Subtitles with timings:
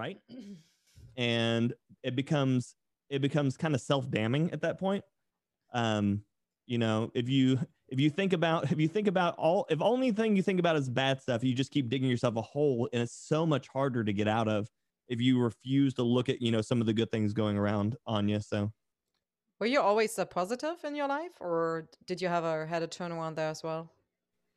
[0.00, 0.18] right?
[1.16, 2.76] And it becomes
[3.10, 5.04] it becomes kind of self-damning at that point.
[5.74, 6.22] Um
[6.66, 7.58] you know if you
[7.88, 10.76] if you think about if you think about all if only thing you think about
[10.76, 14.04] is bad stuff you just keep digging yourself a hole and it's so much harder
[14.04, 14.70] to get out of
[15.08, 17.96] if you refuse to look at you know some of the good things going around
[18.06, 18.72] on you so.
[19.58, 22.88] Were you always so positive in your life or did you have a had a
[22.88, 23.92] turnaround there as well?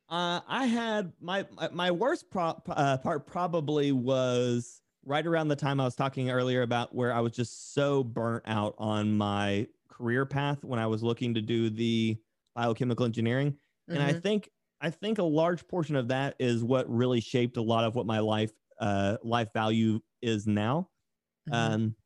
[0.08, 5.80] Uh, I had my my worst pro- uh, part probably was right around the time
[5.80, 10.26] I was talking earlier about where I was just so burnt out on my career
[10.26, 12.16] path when I was looking to do the
[12.54, 13.94] biochemical engineering, mm-hmm.
[13.94, 14.20] and I mm-hmm.
[14.20, 17.94] think I think a large portion of that is what really shaped a lot of
[17.94, 20.88] what my life uh, life value is now,
[21.48, 21.74] mm-hmm.
[21.74, 21.96] um,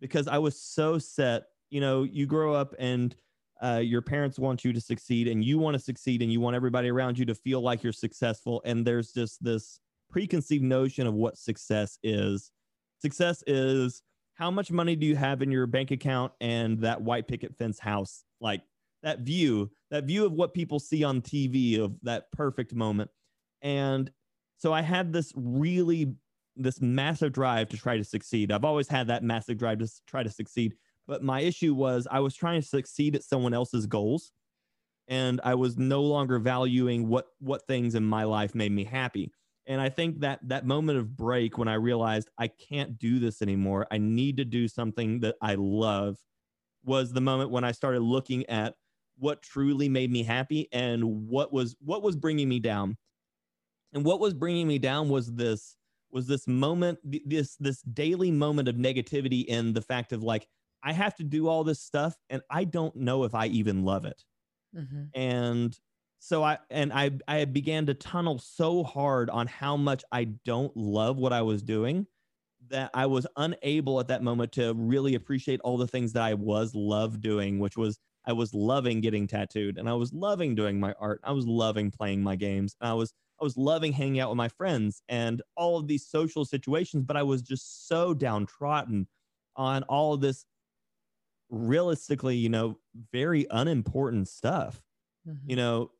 [0.00, 1.44] because I was so set.
[1.70, 3.16] You know, you grow up and
[3.62, 6.54] uh, your parents want you to succeed and you want to succeed and you want
[6.54, 9.80] everybody around you to feel like you're successful and there's just this
[10.14, 12.52] preconceived notion of what success is.
[13.00, 14.00] Success is
[14.34, 17.80] how much money do you have in your bank account and that white picket fence
[17.80, 18.62] house like
[19.02, 23.10] that view that view of what people see on tv of that perfect moment.
[23.60, 24.08] And
[24.56, 26.14] so i had this really
[26.54, 28.52] this massive drive to try to succeed.
[28.52, 30.76] I've always had that massive drive to try to succeed.
[31.08, 34.30] But my issue was I was trying to succeed at someone else's goals
[35.08, 39.32] and I was no longer valuing what what things in my life made me happy.
[39.66, 43.40] And I think that that moment of break when I realized I can't do this
[43.40, 46.18] anymore, I need to do something that I love
[46.84, 48.74] was the moment when I started looking at
[49.16, 52.96] what truly made me happy and what was what was bringing me down.
[53.92, 55.76] And what was bringing me down was this
[56.10, 60.46] was this moment this this daily moment of negativity in the fact of like
[60.82, 64.04] I have to do all this stuff and I don't know if I even love
[64.04, 64.22] it.
[64.76, 65.04] Mm-hmm.
[65.14, 65.78] And
[66.24, 70.74] so I and I I began to tunnel so hard on how much I don't
[70.74, 72.06] love what I was doing
[72.70, 76.32] that I was unable at that moment to really appreciate all the things that I
[76.32, 80.80] was love doing, which was I was loving getting tattooed and I was loving doing
[80.80, 81.20] my art.
[81.24, 82.74] I was loving playing my games.
[82.80, 86.06] and I was I was loving hanging out with my friends and all of these
[86.06, 89.08] social situations, but I was just so downtrodden
[89.56, 90.46] on all of this
[91.50, 92.78] realistically, you know,
[93.12, 94.80] very unimportant stuff.
[95.28, 95.50] Mm-hmm.
[95.50, 95.93] You know, that,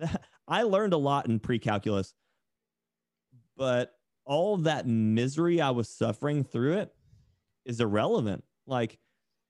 [0.48, 2.14] I learned a lot in pre-calculus,
[3.56, 3.92] but
[4.24, 6.94] all that misery I was suffering through it
[7.64, 8.44] is irrelevant.
[8.66, 8.98] Like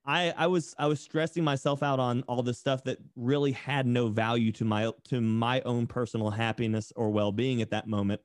[0.05, 3.87] I I was I was stressing myself out on all this stuff that really had
[3.87, 8.21] no value to my to my own personal happiness or well-being at that moment.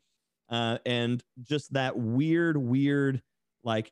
[0.49, 3.21] Uh, and just that weird weird
[3.63, 3.91] like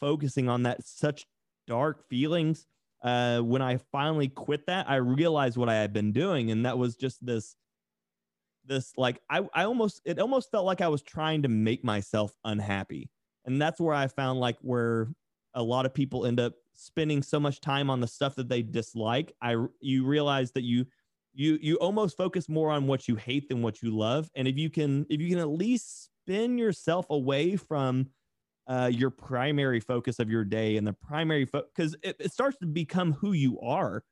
[0.00, 1.26] focusing on that such
[1.66, 2.66] dark feelings.
[3.02, 6.78] Uh, when I finally quit that, I realized what I had been doing, and that
[6.78, 7.56] was just this,
[8.64, 12.36] this like I, I almost it almost felt like I was trying to make myself
[12.44, 13.10] unhappy,
[13.44, 15.08] and that's where I found like where
[15.54, 18.62] a lot of people end up spending so much time on the stuff that they
[18.62, 19.34] dislike.
[19.42, 20.86] I you realize that you
[21.34, 24.56] you you almost focus more on what you hate than what you love, and if
[24.56, 28.06] you can if you can at least spin yourself away from
[28.72, 32.56] uh, your primary focus of your day and the primary because fo- it, it starts
[32.56, 34.02] to become who you are.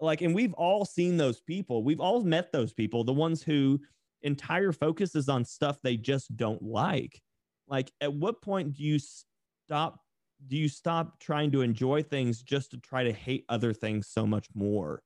[0.00, 1.84] Like and we've all seen those people.
[1.84, 3.78] We've all met those people the ones who
[4.22, 7.20] entire focus is on stuff they just don't like.
[7.68, 10.00] Like at what point do you stop
[10.46, 14.26] do you stop trying to enjoy things just to try to hate other things so
[14.26, 15.02] much more?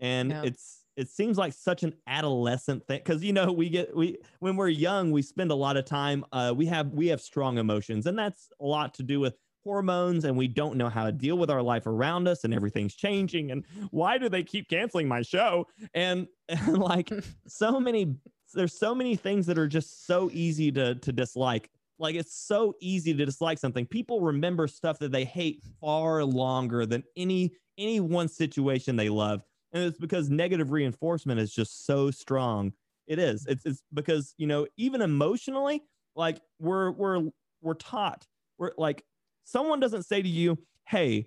[0.00, 0.42] And yeah.
[0.42, 4.56] it's it seems like such an adolescent thing because you know we get we when
[4.56, 8.06] we're young we spend a lot of time uh, we have we have strong emotions
[8.06, 11.36] and that's a lot to do with hormones and we don't know how to deal
[11.36, 15.20] with our life around us and everything's changing and why do they keep canceling my
[15.20, 15.66] show?
[15.94, 17.10] And, and like
[17.46, 18.16] so many
[18.54, 21.70] there's so many things that are just so easy to to dislike.
[21.98, 23.84] Like it's so easy to dislike something.
[23.84, 29.42] People remember stuff that they hate far longer than any any one situation they love
[29.72, 32.72] and it's because negative reinforcement is just so strong.
[33.06, 33.46] It is.
[33.46, 35.82] It's, it's because you know even emotionally
[36.14, 37.30] like we're we're
[37.62, 38.26] we're taught
[38.58, 39.04] we're like
[39.44, 41.26] someone doesn't say to you hey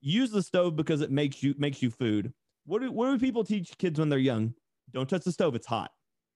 [0.00, 2.32] use the stove because it makes you makes you food.
[2.64, 4.54] What do, what do people teach kids when they're young?
[4.92, 5.90] Don't touch the stove it's hot.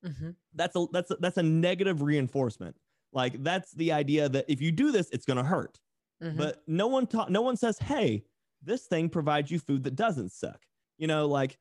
[0.05, 0.31] Mm-hmm.
[0.55, 2.75] that's a that's a, that's a negative reinforcement.
[3.13, 5.79] Like that's the idea that if you do this it's going to hurt.
[6.23, 6.39] Mm-hmm.
[6.39, 8.23] but no one taught no one says hey
[8.63, 10.61] this thing provides you food that doesn't suck
[10.99, 11.59] you know like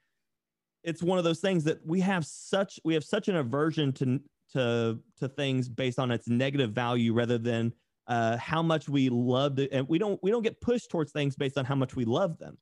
[0.84, 4.20] it's one of those things that we have such we have such an aversion to
[4.54, 7.74] to to things based on its negative value rather than
[8.08, 11.36] uh, how much we love it and we don't we don't get pushed towards things
[11.36, 12.58] based on how much we love them.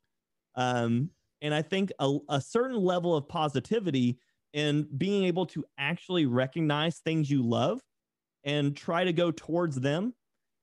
[0.54, 1.10] Um,
[1.42, 4.18] and i think a, a certain level of positivity
[4.54, 7.80] and being able to actually recognize things you love
[8.44, 10.14] and try to go towards them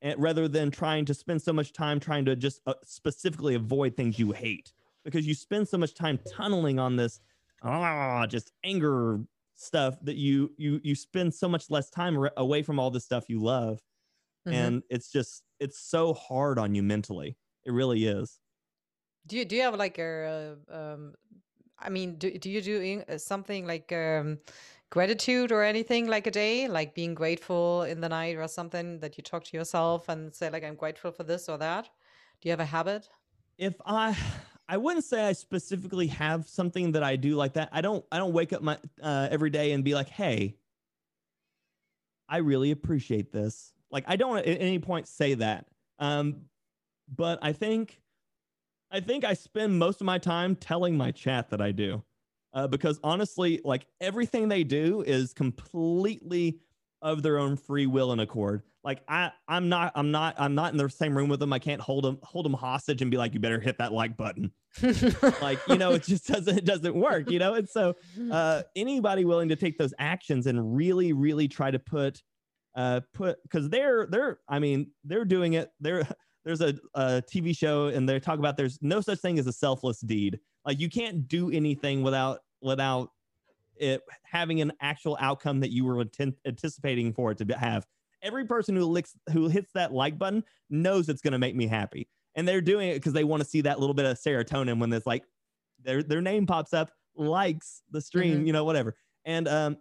[0.01, 3.95] and rather than trying to spend so much time trying to just uh, specifically avoid
[3.95, 4.73] things you hate
[5.07, 7.21] because you spend so much time tunneling on this
[7.63, 9.19] ah just anger
[9.55, 13.01] stuff that you you you spend so much less time re- away from all the
[13.01, 13.81] stuff you love
[14.45, 14.53] Mhm.
[14.55, 18.39] and it's just it's so hard on you mentally it really is
[19.25, 21.15] Do you do you have like a uh, um
[21.79, 24.39] I mean do do you do in- uh, something like um
[24.89, 29.17] gratitude or anything like a day like being grateful in the night or something that
[29.17, 31.85] you talk to yourself and say like I'm grateful for this or that?
[32.41, 33.09] Do you have a habit?
[33.57, 34.17] if i
[34.67, 37.69] i wouldn't say i specifically have something that i do like that.
[37.71, 40.55] I don't i don't wake up my uh, every day and be like hey
[42.29, 43.73] i really appreciate this.
[43.91, 45.67] Like i don't at any point say that.
[45.99, 46.41] Um
[47.15, 48.01] but i think
[48.91, 52.03] i think i spend most of my time telling my chat that i do.
[52.53, 56.59] Uh, because honestly like everything they do is completely
[57.01, 60.71] of their own free will and accord like i i'm not i'm not i'm not
[60.71, 61.51] in the same room with them.
[61.51, 64.15] I can't hold them hold them hostage and be like you better hit that like
[64.15, 64.51] button.
[65.41, 67.55] Like you know it just doesn't it doesn't work you know?
[67.55, 67.95] And so
[68.31, 72.23] uh anybody willing to take those actions and really really try to put
[72.75, 75.69] uh put because they're they're i mean they're doing it.
[75.81, 76.07] They're
[76.45, 79.53] there's a, a tv show and they talk about there's no such thing as a
[79.53, 80.39] selfless deed.
[80.65, 83.09] Like you can't do anything without without
[83.75, 86.05] it having an actual outcome that you were
[86.45, 87.85] anticipating for it to have
[88.21, 91.67] every person who licks who hits that like button knows it's going to make me
[91.67, 92.09] happy.
[92.35, 94.91] And they're doing it because they want to see that little bit of serotonin when
[94.93, 95.23] it's like
[95.83, 98.47] their their name pops up likes the stream Mhm.
[98.47, 98.95] you know whatever.
[99.25, 99.77] And um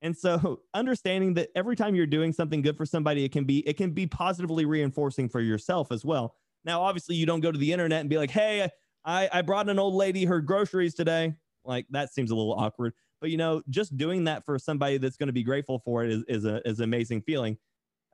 [0.00, 3.66] and so understanding that every time you're doing something good for somebody it can be
[3.68, 6.34] it can be positively reinforcing for yourself as well.
[6.64, 8.68] Now obviously you don't go to the internet and be like hey
[9.04, 11.34] i i brought an old lady her groceries today.
[11.64, 15.16] Like that seems a little awkward but you know just doing that for somebody that's
[15.16, 17.56] going to be grateful for it is, is a is an amazing feeling.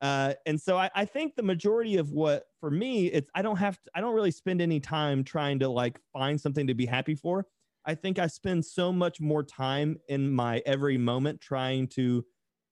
[0.01, 3.55] Uh, and so I, I think the majority of what for me it's i don't
[3.55, 6.85] have to, i don't really spend any time trying to like find something to be
[6.85, 7.45] happy for.
[7.85, 12.25] I think i spend so much more time in my every moment trying to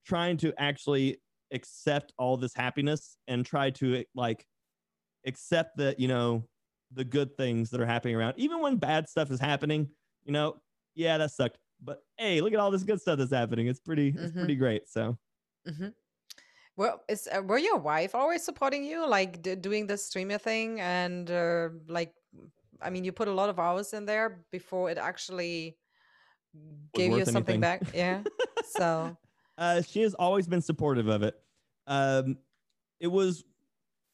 [0.04, 1.18] trying to actually
[1.52, 4.44] accept all this happiness and try to like
[5.26, 6.44] accept that you know
[6.92, 8.34] the good things that are happening around.
[8.36, 9.88] Even when bad stuff is happening
[10.24, 10.56] you know
[10.94, 14.16] yeah that sucked but hey look at all this good stuff that's happening it's pretty
[14.20, 14.40] it's Mhm.
[14.40, 15.18] pretty great so
[15.66, 15.88] hmm
[16.76, 20.80] Well, is uh, were your wife always supporting you, like d doing the streamer thing,
[20.80, 22.14] and uh, like,
[22.82, 25.78] I mean, you put a lot of hours in there before it actually
[26.92, 27.60] gave you something anything.
[27.60, 27.90] back.
[27.92, 28.24] Yeah.
[28.62, 29.18] So,
[29.58, 31.40] uh, she has always been supportive of it.
[31.86, 32.38] Um,
[33.00, 33.44] it was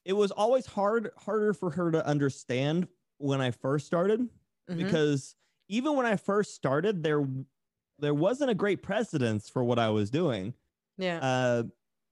[0.05, 2.89] it was always hard harder for her to understand
[3.19, 4.29] when I first started
[4.69, 4.95] mhm.
[4.95, 5.37] because
[5.69, 7.27] even when I first started, there
[8.01, 10.55] there wasn't a great precedence for what I was doing.
[10.99, 11.19] yeah.
[11.21, 11.63] Uh,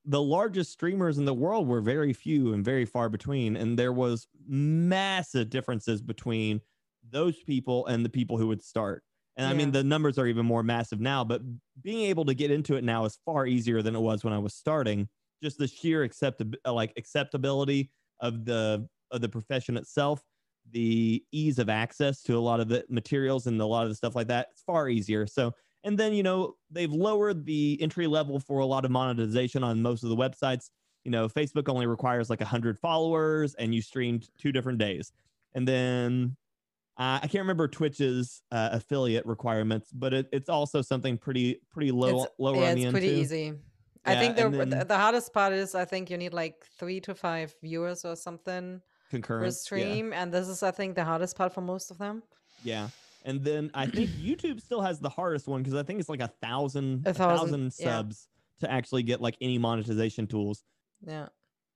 [0.05, 3.93] the largest streamers in the world were very few and very far between, and there
[3.93, 6.63] was massive differences between
[7.11, 9.03] those people and the people who would start.
[9.37, 11.43] And I mean, the numbers are even more massive now, but
[11.83, 14.39] being able to get into it now is far easier than it was when I
[14.39, 15.09] was starting.
[15.43, 20.25] Just the sheer accept like acceptability of the of the profession itself,
[20.73, 23.95] the ease of access to a lot of the materials and a lot of the
[23.95, 24.49] stuff like that.
[24.53, 25.27] It's far easier.
[25.27, 25.55] So,
[25.85, 29.83] and then you know they've lowered the entry level for a lot of monetization on
[29.83, 30.71] most of the websites.
[31.05, 35.13] You know, Facebook only requires like hundred followers, and you streamed two different days,
[35.55, 36.37] and then
[36.99, 41.93] uh, I can't remember Twitch's uh, affiliate requirements, but it, it's also something pretty pretty
[41.93, 42.81] low It's lower yeah, on the end.
[42.81, 43.21] Yeah, it's pretty too.
[43.21, 43.53] easy.
[44.05, 47.01] I think the, and the the hardest part is I think you need like three
[47.01, 49.51] to five viewers or something per Concurrent, yeah.
[49.51, 52.23] stream, and this is I think the hardest part for most of them.
[52.65, 52.89] Yeah.
[53.25, 56.21] And then I think YouTube still has the hardest one because I think it's like
[56.21, 57.85] a thousand, A a thousand, thousand yeah.
[57.85, 58.29] subs
[58.61, 60.63] to actually get like any monetization tools.
[61.07, 61.27] Yeah.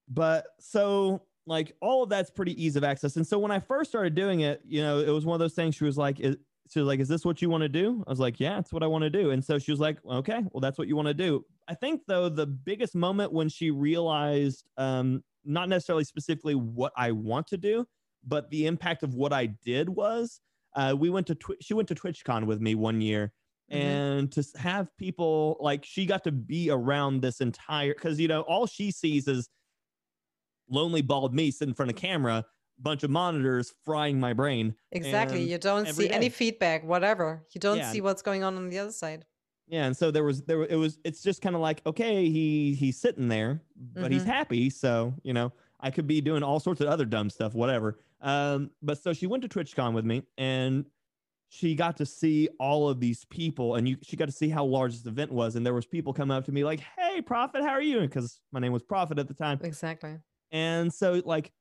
[0.08, 3.16] But so like all of that's pretty ease of access.
[3.16, 5.54] And so when I first started doing it, you know, it was one of those
[5.54, 5.74] things.
[5.74, 6.36] She was like, is,
[6.70, 8.72] she was like, "Is this what you want to do?" I was like, "Yeah, it's
[8.72, 10.96] what I want to do." And so she was like, "Okay, well, that's what you
[10.96, 16.04] want to do." I think though the biggest moment when she realized, um, not necessarily
[16.04, 17.86] specifically what I want to do,
[18.26, 20.40] but the impact of what I did was,
[20.74, 23.32] uh, we went to Twi- she went to TwitchCon with me one year,
[23.70, 23.76] Mhm.
[23.76, 28.42] and to have people like she got to be around this entire because you know
[28.42, 29.48] all she sees is
[30.68, 32.44] lonely bald me sitting in front of camera,
[32.78, 34.74] bunch of monitors frying my brain.
[34.92, 35.42] Exactly.
[35.42, 37.46] You don't see any feedback, whatever.
[37.52, 37.90] You don't Yeah.
[37.92, 39.26] see what's going on on the other side.
[39.68, 42.74] Yeah, and so there was there it was it's just kind of like okay, he
[42.74, 44.26] he's sitting there, but he's Mhm.
[44.26, 45.52] happy, so you know
[45.82, 47.98] I could be doing all sorts of other dumb stuff, whatever.
[48.20, 50.86] Um, but so she went to TwitchCon with me, and
[51.48, 54.64] she got to see all of these people, and you she got to see how
[54.64, 57.62] large this event was, and there was people coming up to me like, "Hey, Prophet,
[57.62, 60.18] how are you?" Because my name was Prophet at the time, Exactly.
[60.52, 61.52] And so like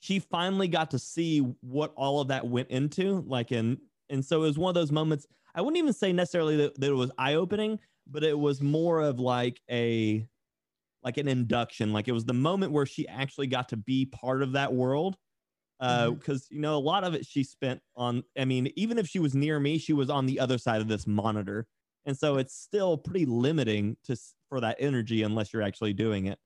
[0.00, 3.78] she finally got to see what all of that went into like and
[4.10, 6.90] and so it was one of those moments i wouldn't even say necessarily that, that
[6.90, 10.26] it was eye-opening but it was more of like a
[11.02, 11.92] like an induction.
[11.92, 15.16] Like it was the moment where she actually got to be part of that world
[15.80, 19.06] uh because you know a lot of it she spent on i mean even if
[19.06, 21.66] she was near me she was on the other side of this monitor.
[22.04, 24.16] And so it's still pretty limiting to
[24.48, 26.38] for that energy unless you're actually doing it.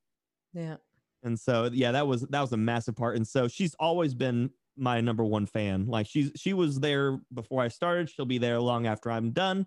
[0.52, 0.76] Yeah.
[1.22, 3.16] and so yeah that was that was a massive part.
[3.16, 5.86] And so she's always been my number one fan.
[5.86, 8.10] Like she's she was there before i started.
[8.10, 9.66] She'll be there long after i'm done.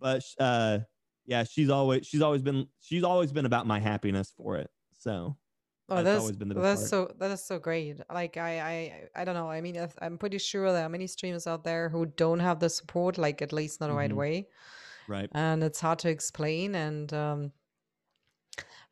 [0.00, 0.80] But uh
[1.26, 5.36] yeah she's always she's always been she's always been about my happiness for it so
[5.88, 7.10] Oh, That's that's always been the best that's part.
[7.12, 8.00] so that is so great.
[8.12, 9.48] Like I I I don't know.
[9.48, 12.68] I mean, I'm pretty sure there are many streamers out there who don't have the
[12.68, 14.14] support, like at least not the right Mhm.
[14.14, 14.48] away,
[15.06, 16.74] right and it's hard to explain.
[16.74, 17.52] And um,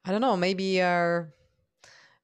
[0.05, 0.37] I don't know.
[0.37, 1.25] Maybe uh,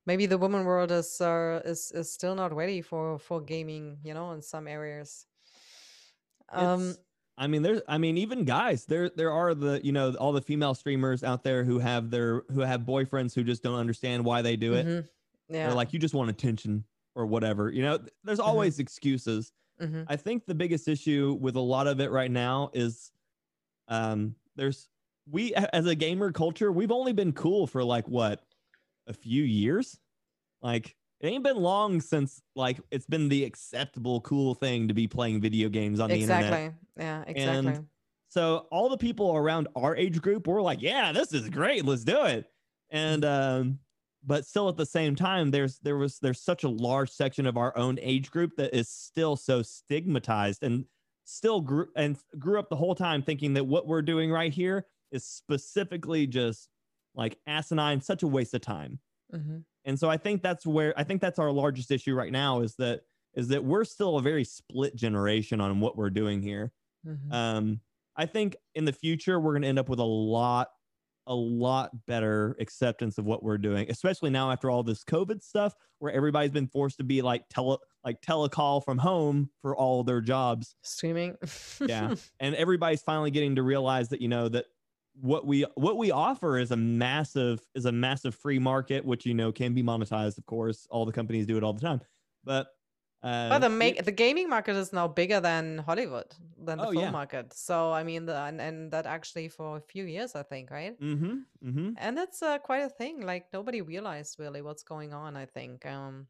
[0.06, 3.98] maybe the woman world is uh, is is still not ready for for gaming.
[4.04, 5.26] You know, in some areas.
[6.48, 6.90] Um.
[6.90, 6.98] It's-
[7.40, 10.42] I mean, there's, I mean, even guys, there, there are the, you know, all the
[10.42, 14.42] female streamers out there who have their, who have boyfriends who just don't understand why
[14.42, 14.86] they do it.
[14.86, 15.08] mhm,
[15.48, 15.66] Yeah.
[15.66, 17.70] They're like, you just want attention or whatever.
[17.70, 19.52] You know, there's always excuses.
[19.80, 23.10] mhm, I think the biggest issue with a lot of it right now is,
[23.88, 24.88] um, there's,
[25.28, 28.44] we as a gamer culture, we've only been cool for like what,
[29.06, 29.98] a few years.
[30.60, 35.06] Like, it ain't been long since like it's been the acceptable, cool thing to be
[35.06, 36.52] playing video games on the internet.
[36.52, 36.78] exactly.
[36.96, 37.24] Yeah.
[37.26, 37.72] Exactly.
[37.72, 37.88] And
[38.28, 41.84] So all the people around our age group were like, "Yeah, this is great.
[41.84, 42.50] Let's do it."
[42.90, 43.80] And um,
[44.24, 47.56] but still at the same time, there's there was there's such a large section of
[47.56, 50.86] our own age group that is still so stigmatized and
[51.24, 54.86] still grew and grew up the whole time thinking that what we're doing right here
[55.12, 56.68] is specifically just
[57.14, 59.00] like asinine, such a waste of time.
[59.32, 62.60] hmm And so I think that's where I think that's our largest issue right now
[62.60, 63.02] is that
[63.34, 66.72] is that we're still a very split generation on what we're doing here.
[67.04, 67.80] hmm Um,
[68.16, 70.68] I think in the future we're going to end up with a lot,
[71.26, 75.74] a lot better acceptance of what we're doing, especially now after all this COVID stuff,
[76.00, 80.20] where everybody's been forced to be like tele, like telecall from home for all their
[80.20, 81.36] jobs, Streaming.
[81.80, 82.14] Yeah.
[82.40, 84.66] and everybody's finally getting to realize that you know that
[85.14, 89.34] what we what we offer is a massive is a massive free market, which you
[89.34, 90.38] know can be monetized.
[90.38, 92.00] Of course, all the companies do it all the time,
[92.44, 92.68] but.
[93.22, 96.90] Uh, But the make the gaming market is now bigger than Hollywood, than the Oh,
[96.90, 97.10] film yeah.
[97.10, 97.52] market.
[97.52, 100.98] So I mean, the, and, and that actually for a few years, I think, right?
[100.98, 101.34] Mm-hmm.
[101.62, 101.90] mm-hmm.
[101.98, 103.20] And that's uh, quite a thing.
[103.20, 105.36] Like nobody realized really what's going on.
[105.36, 106.28] I think um,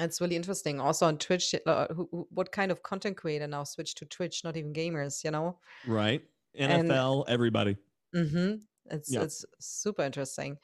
[0.00, 0.80] it's really interesting.
[0.80, 4.42] Also on Twitch, uh, who, who, what kind of content creator now switch to Twitch?
[4.42, 5.60] Not even gamers, you know.
[5.86, 7.76] right And- NFL everybody.
[8.14, 8.54] Mm-hmm.
[8.90, 9.22] It's Yeah.
[9.22, 10.58] it's super interesting.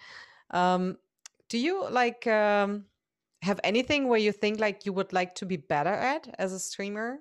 [0.50, 0.96] Um,
[1.48, 2.84] do you like um,
[3.42, 6.58] have anything where you think like you would like to be better at as a
[6.58, 7.18] streamer?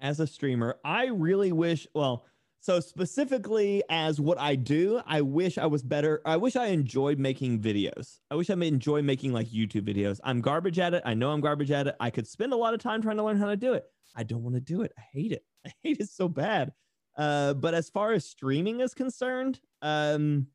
[0.00, 2.26] as a streamer i really wish well
[2.58, 7.16] so specifically as what i do i wish i was better i wish i enjoyed
[7.18, 8.18] making videos.
[8.28, 10.18] I wish i enjoyed making like youtube videos.
[10.24, 11.02] I'm garbage at it.
[11.06, 11.94] I know i'm garbage at it.
[12.00, 13.84] I could spend a lot of time trying to learn how to do it.
[14.16, 14.92] I don't want to do it.
[14.98, 15.44] I hate it.
[15.66, 16.72] I hate it so bad
[17.16, 20.46] uh but as far as streaming is concerned um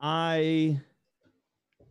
[0.00, 0.80] i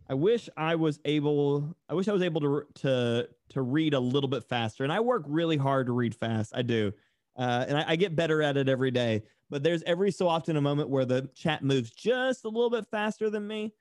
[0.09, 1.75] I wish I was able.
[1.89, 4.83] I wish I was able to to to read a little bit faster.
[4.83, 6.53] And I work really hard to read fast.
[6.55, 6.91] I do,
[7.37, 9.23] uh, and I, I get better at it every day.
[9.49, 12.85] But there's every so often a moment where the chat moves just a little bit
[12.87, 13.73] faster than me,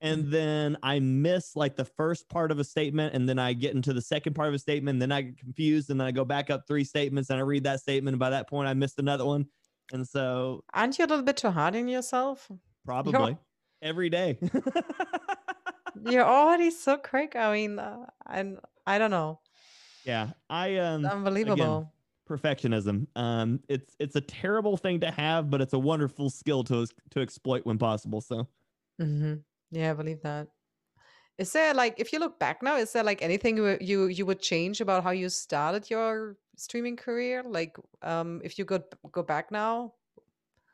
[0.00, 3.74] and then I miss like the first part of a statement, and then I get
[3.74, 6.12] into the second part of a statement, and then I get confused, and then I
[6.12, 8.74] go back up three statements, and I read that statement, and by that point I
[8.74, 9.46] missed another one,
[9.92, 12.52] and so Aren't you a little bit too hard on yourself?
[12.84, 13.36] probably
[13.82, 14.38] every day.
[15.94, 17.34] You're already so quick.
[17.36, 19.40] I mean, uh, and I don't know.
[20.04, 21.92] yeah, I um It's unbelievable.
[22.28, 23.06] perfectionism.
[23.16, 27.20] Um, it's it's a terrible thing to have, but it's a wonderful skill to to
[27.20, 28.20] exploit when possible.
[28.20, 28.48] So
[28.98, 29.44] hmm
[29.76, 30.48] Yeah, I believe that.
[31.36, 34.24] Is there like, if you look back now, is there like anything you you you
[34.24, 37.42] would change about how you started your streaming career?
[37.44, 39.92] Like, um, if you go go back now,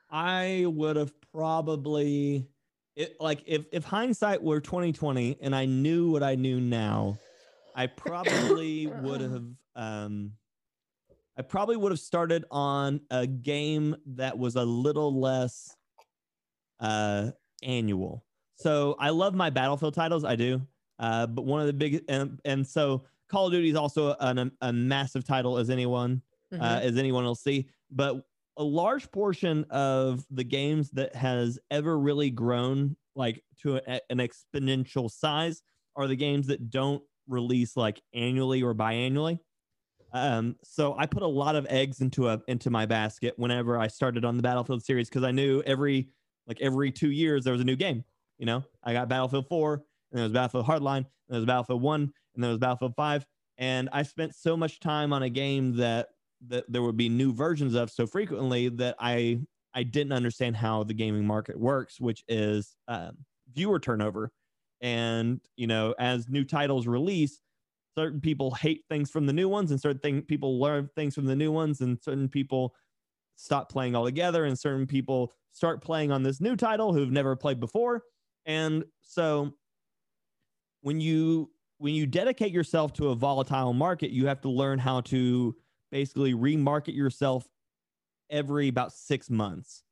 [0.08, 2.46] I would have probably
[2.94, 7.18] it like if if hindsight were 2020 and I knew what I knew now,
[7.74, 9.44] I probably would have
[9.74, 10.34] um
[11.36, 15.76] I probably would have started on a game that was a little less
[16.78, 17.32] uh
[17.64, 18.22] annual.
[18.62, 20.60] So I love my Battlefield titles, I do.
[20.98, 24.52] Uh but one of the big and, and so Call of Duty is also an,
[24.60, 26.80] a massive title as anyone uh, Mhm.
[26.82, 27.68] as anyone will see.
[27.90, 28.24] But
[28.58, 34.18] a large portion of the games that has ever really grown like to a, an
[34.18, 35.62] exponential size
[35.96, 39.38] are the games that don't release like annually or biannually.
[40.12, 43.86] Um, so I put a lot of eggs into a into my basket whenever I
[43.86, 46.10] started on the Battlefield series because I knew every
[46.46, 48.04] like every two years there was a new game.
[48.38, 51.82] You know, I got Battlefield 4, and there was Battlefield Hardline, and there was Battlefield
[51.82, 53.26] 1, and there was Battlefield 5.
[53.58, 56.08] And I spent so much time on a game that
[56.48, 59.38] that there would be new versions of so frequently that I
[59.74, 63.18] I didn't understand how the gaming market works, which is um,
[63.52, 64.30] viewer turnover.
[64.80, 67.40] And you know, as new titles release,
[67.96, 71.26] certain people hate things from the new ones, and certain thing, people learn things from
[71.26, 72.74] the new ones, and certain people
[73.36, 77.60] stop playing altogether, and certain people start playing on this new title who've never played
[77.60, 78.02] before.
[78.46, 79.52] And so,
[80.80, 85.00] when you when you dedicate yourself to a volatile market, you have to learn how
[85.02, 85.54] to
[85.90, 87.48] basically remarket yourself
[88.30, 89.82] every about six months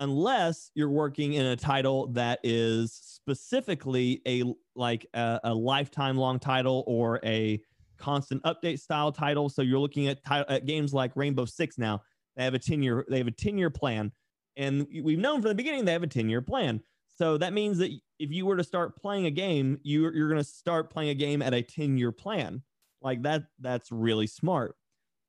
[0.00, 4.42] unless you're working in a title that is specifically a
[4.74, 7.60] like a, a lifetime long title or a
[7.98, 9.50] constant update style title.
[9.50, 12.00] So you're looking at, t- at games like rainbow six now.
[12.34, 14.10] They have a 10 year they have a 10 year plan.
[14.56, 16.80] And we've known from the beginning they have a 10 year plan
[17.20, 20.42] so that means that if you were to start playing a game you, you're going
[20.42, 22.62] to start playing a game at a 10 year plan
[23.02, 24.76] like that that's really smart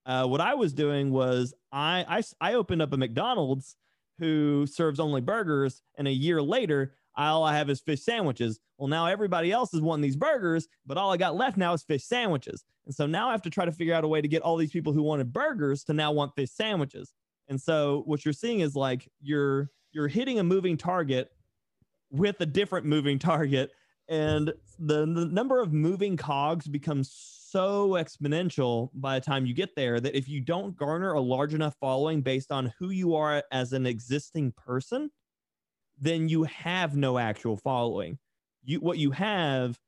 [0.06, 3.76] uh, what I was doing was I, I I opened up a McDonald's
[4.20, 8.60] who serves only burgers, and a year later, all I have is fish sandwiches.
[8.78, 11.84] Well, now everybody else is wanting these burgers, but all I got left now is
[11.84, 12.64] fish sandwiches.
[12.86, 14.58] And so now I have to try to figure out a way to get all
[14.58, 17.14] these people who wanted burgers to now want fish sandwiches.
[17.48, 21.32] And so what you're seeing is like you're you're hitting a moving target
[22.12, 23.72] with a different moving target
[24.12, 27.12] and the, the number of moving cogs becomes
[27.50, 31.54] so exponential by the time you get there that if you don't garner a large
[31.54, 35.10] enough following based on who you are as an existing person,
[35.98, 38.18] then you have no actual following.
[38.64, 39.80] You what you have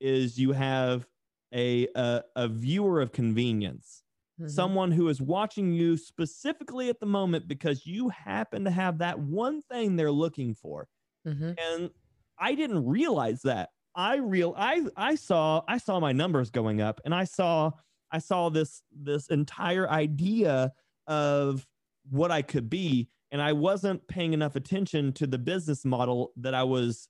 [0.00, 1.06] is you have
[1.52, 4.04] a a, a viewer of convenience.
[4.40, 4.48] Mm-hmm.
[4.48, 9.18] Someone who is watching you specifically at the moment because you happen to have that
[9.18, 10.88] one thing they're looking for.
[11.26, 11.52] Mm-hmm.
[11.58, 11.90] And
[12.38, 17.00] I didn't realize that I real I I saw I saw my numbers going up
[17.04, 17.70] and I saw
[18.10, 20.72] I saw this this entire idea
[21.06, 21.66] of
[22.10, 26.54] what I could be and I wasn't paying enough attention to the business model that
[26.54, 27.08] I was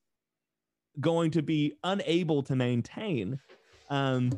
[1.00, 3.38] going to be unable to maintain
[3.90, 4.30] um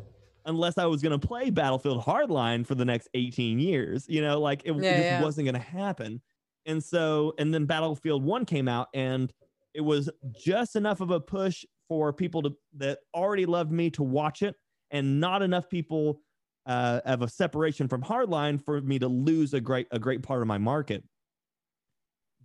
[0.47, 4.41] unless I was going to play Battlefield Hardline for the next 18 years you know
[4.41, 5.23] like it, yeah, just yeah.
[5.23, 6.21] wasn't going to happen
[6.67, 9.33] and so and then Battlefield 1 came out and
[9.75, 10.09] it was
[10.39, 14.55] just enough of a push for people to that already loved me to watch it,
[14.91, 16.21] and not enough people
[16.67, 20.41] uh, of a separation from Hardline for me to lose a great a great part
[20.41, 21.05] of my market.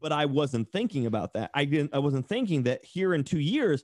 [0.02, 1.52] But I wasn't thinking about that.
[1.54, 1.94] I didn't.
[1.94, 3.84] I wasn't thinking that here in two years,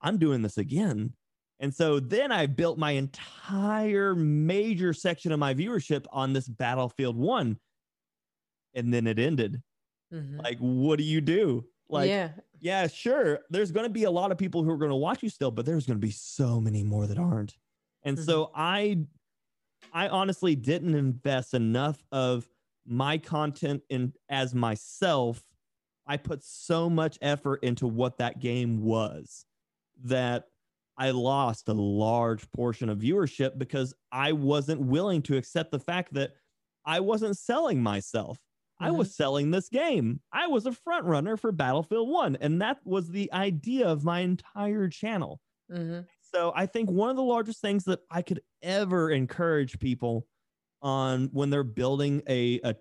[0.00, 1.12] I'm doing this again.
[1.60, 7.16] And so then I built my entire major section of my viewership on this Battlefield
[7.16, 7.58] One,
[8.74, 9.62] and then it ended.
[10.12, 10.40] Mm-hmm.
[10.40, 11.66] Like, what do you do?
[11.90, 13.40] Like, yeah, yeah, sure.
[13.50, 15.50] There's going to be a lot of people who are going to watch you still,
[15.50, 17.56] but there's going to be so many more that aren't.
[18.02, 18.24] And mm-hmm.
[18.24, 18.98] so I,
[19.92, 22.48] I honestly didn't invest enough of
[22.86, 25.42] my content in as myself.
[26.06, 29.44] I put so much effort into what that game was
[30.04, 30.44] that
[30.96, 36.12] I lost a large portion of viewership because I wasn't willing to accept the fact
[36.14, 36.32] that
[36.84, 38.38] I wasn't selling myself.
[38.80, 38.96] I mm-hmm.
[38.96, 40.20] was selling this game.
[40.32, 44.20] I was a front runner for Battlefield 1, and that was the idea of my
[44.20, 45.40] entire channel.
[45.70, 46.00] Mm-hmm.
[46.32, 50.26] So I think one of the largest things that I could ever encourage people
[50.82, 52.74] on when they're building a, a,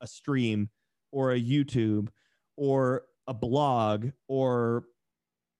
[0.00, 0.70] a stream
[1.10, 2.08] or a YouTube
[2.56, 4.84] or a blog or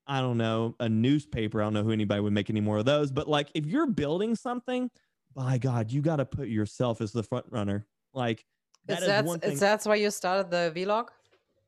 [0.06, 1.60] I don't know, a newspaper.
[1.60, 3.86] I don't know who anybody would make any more of those, but like if you're
[3.86, 4.90] building something,
[5.34, 7.86] by God, you got to put yourself as the front runner.
[8.12, 8.44] Like
[8.86, 9.52] that is, that, one thing.
[9.52, 11.08] Is that's why you started the vlog?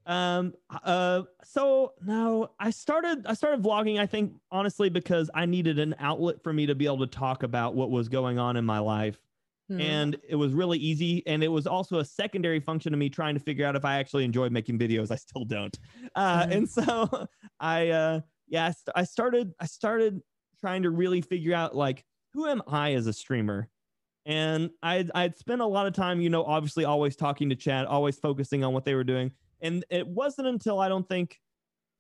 [0.07, 0.53] Um.
[0.71, 1.23] Uh.
[1.45, 3.27] So no, I started.
[3.27, 3.99] I started vlogging.
[3.99, 7.43] I think honestly because I needed an outlet for me to be able to talk
[7.43, 9.19] about what was going on in my life,
[9.69, 9.81] hmm.
[9.81, 11.23] and it was really easy.
[11.27, 13.99] And it was also a secondary function to me trying to figure out if I
[13.99, 15.11] actually enjoyed making videos.
[15.11, 15.79] I still don't.
[16.15, 16.45] Uh.
[16.45, 16.53] Hmm.
[16.53, 17.29] And so
[17.61, 17.89] I.
[17.89, 18.21] Uh.
[18.49, 18.73] Yeah.
[18.95, 19.55] I started.
[19.59, 20.21] I started
[20.61, 23.69] trying to really figure out like who am I as a streamer
[24.27, 27.87] and I'd, I'd spent a lot of time, you know, obviously always talking to chat,
[27.87, 29.33] always focusing on what they were doing.
[29.61, 31.41] And it wasn't until I don't think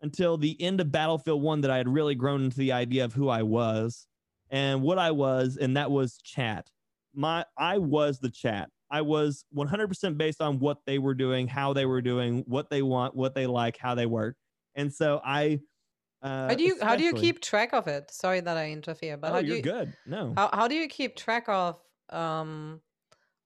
[0.02, 3.14] until the end of Battlefield 1 that I had really grown into the idea of
[3.14, 4.06] who I was
[4.50, 6.70] and what I was, and that was chat.
[7.14, 8.70] My I was the chat.
[8.90, 12.82] I was 100% based on what they were doing, how they were doing, what they
[12.82, 14.36] want, what they like, how they work.
[14.74, 15.60] And so I
[16.22, 18.10] Uh, How do you how do you keep track of it?
[18.10, 19.96] Sorry that I interfere, but oh, how do you're you good.
[20.06, 20.34] No.
[20.36, 21.78] how how do you keep track of
[22.14, 22.80] um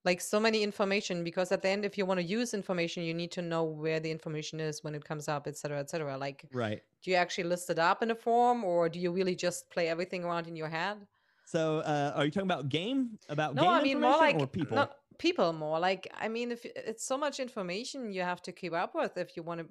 [0.05, 1.25] like so many information?
[1.25, 4.01] Because at the end, if you want to use information, you need to know where
[4.01, 6.17] the information is when it comes up, etc., etc.
[6.17, 6.81] Like, right.
[7.03, 9.89] do you actually list it up in a form, or do you really just play
[9.89, 11.07] everything around in your head?
[11.45, 13.19] So, uh, are you talking about game?
[13.29, 14.77] About No, game I mean more like people?
[14.77, 18.73] not people more like I mean, if it's so much information you have to keep
[18.73, 19.67] up with if you want to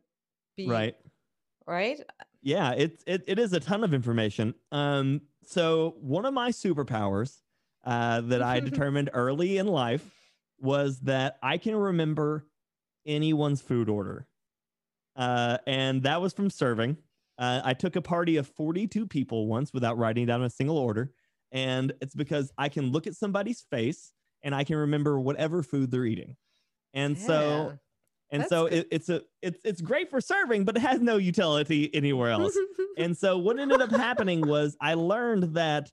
[0.56, 0.96] be right.
[1.66, 2.00] right.
[2.42, 4.56] Yeah, it's it, it is a ton of information.
[4.72, 7.42] Um, so one of my superpowers
[7.84, 10.06] uh, that I determined early in life
[10.60, 12.46] was that I can remember
[13.06, 14.28] anyone's food order,
[15.16, 16.98] uh, and that was from serving.
[17.38, 21.12] Uh, I took a party of 42 people once without writing down a single order,
[21.52, 24.12] and it's because I can look at somebody's face
[24.44, 26.36] and I can remember whatever food they're eating,
[26.94, 27.78] and so
[28.30, 31.18] and That's so it, it's a it's it's great for serving, but it has no
[31.18, 32.58] utility anywhere else.
[32.98, 35.92] and so what ended up happening was I learned that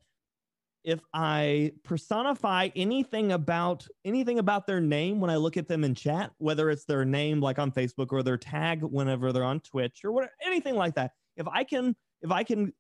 [0.85, 5.95] if I personify anything about anything about their name when I look at them in
[5.95, 10.05] chat, whether it's their name like on Facebook or their tag whenever they're on Twitch
[10.05, 12.73] or what anything like that, if I can if I can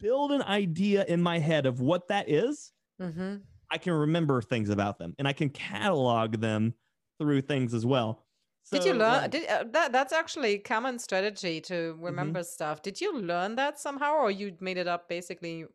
[0.00, 3.36] build an idea in my head of what that is, hmm
[3.70, 6.74] I can remember things about them and I can catalog them
[7.18, 8.26] through things as well.
[8.70, 9.22] Did you learn?
[9.22, 9.92] like- Did uh, that?
[9.92, 12.04] That's actually a common strategy to Mm-hmm.
[12.04, 12.82] remember stuff.
[12.82, 15.66] Did you learn that somehow, or you made it up basically?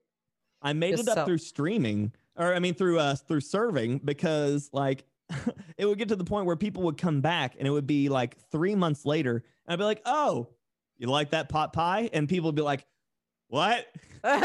[0.61, 1.19] I made it yourself.
[1.19, 5.05] up through streaming, or I mean through uh through serving because like
[5.77, 8.09] it would get to the point where people would come back and it would be
[8.09, 10.49] like three months later, and I'd be like, "Oh,
[10.97, 12.85] you like that pot pie?" And people would be like,
[13.47, 13.87] "What?"
[14.23, 14.43] and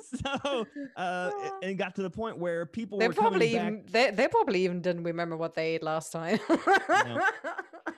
[0.00, 1.30] so uh,
[1.62, 3.66] it, it got to the point where people they were probably back.
[3.66, 6.38] even they, they probably even didn't remember what they ate last time.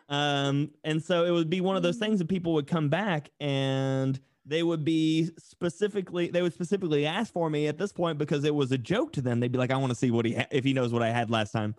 [0.08, 3.30] Um, and so it would be one of those things that people would come back
[3.40, 8.44] and they would be specifically they would specifically ask for me at this point because
[8.44, 9.40] it was a joke to them.
[9.40, 11.10] They'd be like, "I want to see what he ha- if he knows what I
[11.10, 11.74] had last time,"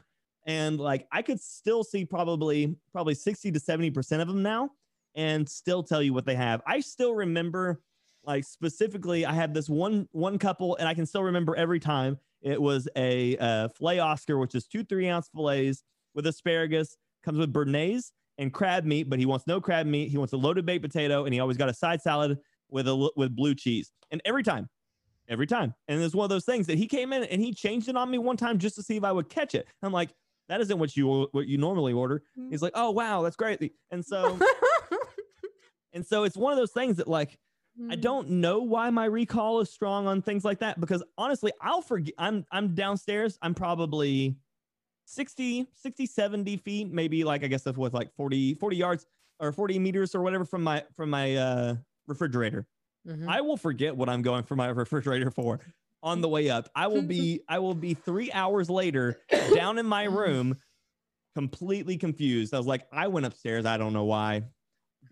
[0.45, 4.71] and like I could still see probably probably sixty to seventy percent of them now,
[5.15, 6.61] and still tell you what they have.
[6.65, 7.81] I still remember
[8.23, 12.17] like specifically I had this one one couple and I can still remember every time
[12.41, 15.83] it was a uh, filet Oscar, which is two three ounce fillets
[16.15, 20.09] with asparagus, comes with béarnaise and crab meat, but he wants no crab meat.
[20.09, 22.37] He wants a loaded baked potato, and he always got a side salad
[22.69, 23.91] with a with blue cheese.
[24.11, 24.69] And every time,
[25.27, 27.89] every time, and it's one of those things that he came in and he changed
[27.89, 29.67] it on me one time just to see if I would catch it.
[29.81, 30.09] I'm like,
[30.49, 32.23] that isn't what you what you normally order.
[32.49, 33.73] He's like, oh wow, that's great.
[33.91, 34.39] And so
[35.93, 37.37] and so it's one of those things that like.
[37.91, 41.81] I don't know why my recall is strong on things like that because honestly, I'll
[41.81, 42.13] forget.
[42.17, 43.37] I'm I'm downstairs.
[43.41, 44.37] I'm probably
[45.05, 49.05] 60, 60, 70 feet, maybe like I guess that's what's like 40, 40 yards
[49.39, 51.75] or 40 meters or whatever from my from my uh
[52.07, 52.67] refrigerator.
[53.07, 53.27] Mhm.
[53.27, 55.59] I will forget what I'm going for my refrigerator for
[56.01, 56.69] on the way up.
[56.75, 59.21] I will be I will be three hours later
[59.53, 60.57] down in my room,
[61.35, 62.53] completely confused.
[62.53, 63.65] I was like, I went upstairs.
[63.65, 64.43] I don't know why.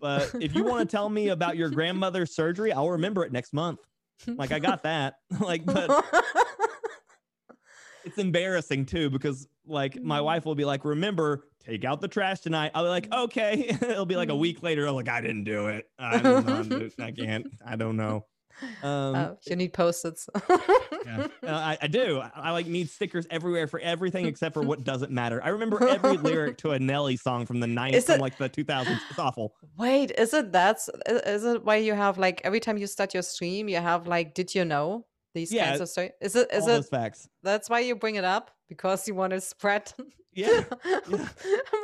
[0.00, 3.52] But if you want to tell me about your grandmother's surgery, I'll remember it next
[3.52, 3.78] month.
[4.26, 5.14] Like I got that.
[5.40, 5.88] like, but
[8.04, 10.24] it's embarrassing too because like my Mm.
[10.24, 12.72] wife will be like, remember, take out the trash tonight.
[12.74, 13.68] I'll be like, okay.
[13.82, 14.86] It'll be like a week later.
[14.86, 15.86] I'm like, I didn't do it.
[15.98, 16.16] I,
[16.98, 17.46] I can't.
[17.64, 18.26] I don't know.
[18.84, 20.28] Um, oh, you need post-its.
[20.48, 21.26] yeah.
[21.42, 22.20] Uh, I, I do.
[22.20, 25.42] I, I like need stickers everywhere for everything except for what doesn't matter.
[25.42, 28.38] I remember every lyric to a Nelly song from the 90s, Is from it- like
[28.38, 29.00] the 2000s.
[29.10, 29.54] It's awful.
[29.76, 33.24] Wait, is it that's is it why you have like every time you start your
[33.24, 36.12] stream you have like did you know these Yeah, kinds of stories?
[36.20, 37.28] Is it is All it those facts.
[37.42, 39.92] that's why you bring it up because you want to spread
[40.34, 40.64] Yeah.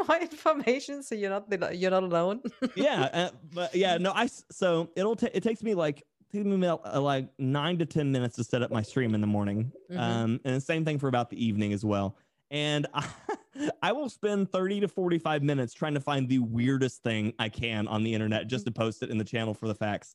[0.08, 2.40] more information so you're not you're not alone.
[2.74, 6.66] yeah, uh, but yeah, no, i so it'll ta it takes me like takes me
[6.66, 9.98] uh, like nine to ten minutes to set up my stream in the morning, Mhm.
[9.98, 12.16] um, and the same thing for about the evening as well.
[12.50, 13.06] And I,
[13.82, 17.86] I will spend thirty to forty-five minutes trying to find the weirdest thing I can
[17.88, 20.14] on the internet just to post it in the channel for the facts.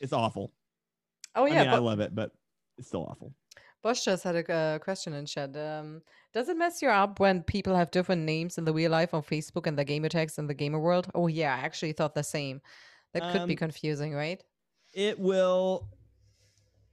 [0.00, 0.52] It's awful.
[1.34, 2.32] oh I yeah, mean, I love it, but
[2.78, 3.34] it's still awful.
[3.82, 5.56] Bosch just had a uh, question in chat.
[5.56, 9.12] Um, does it mess you up when people have different names in the real life
[9.12, 11.10] on Facebook and the gamer tags in the gamer world?
[11.14, 12.60] Oh yeah, I actually thought the same.
[13.12, 14.42] That could be Um, confusing, right?
[14.94, 15.88] it will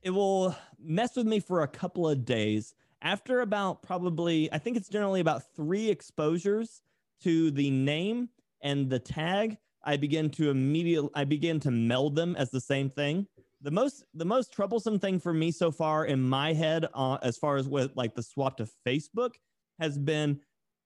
[0.02, 4.78] it will mess with me for a couple of days after about probably i think
[4.78, 6.82] it's generally about three exposures
[7.22, 8.30] to the name
[8.62, 12.90] and the tag i begin to immediately i begin to meld them as the same
[12.90, 13.28] thing
[13.62, 17.38] the most the most troublesome thing for me so far in my head uh, as
[17.38, 19.32] far as with like the swap to facebook
[19.80, 20.40] has been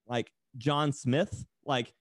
[0.08, 1.94] like john smith like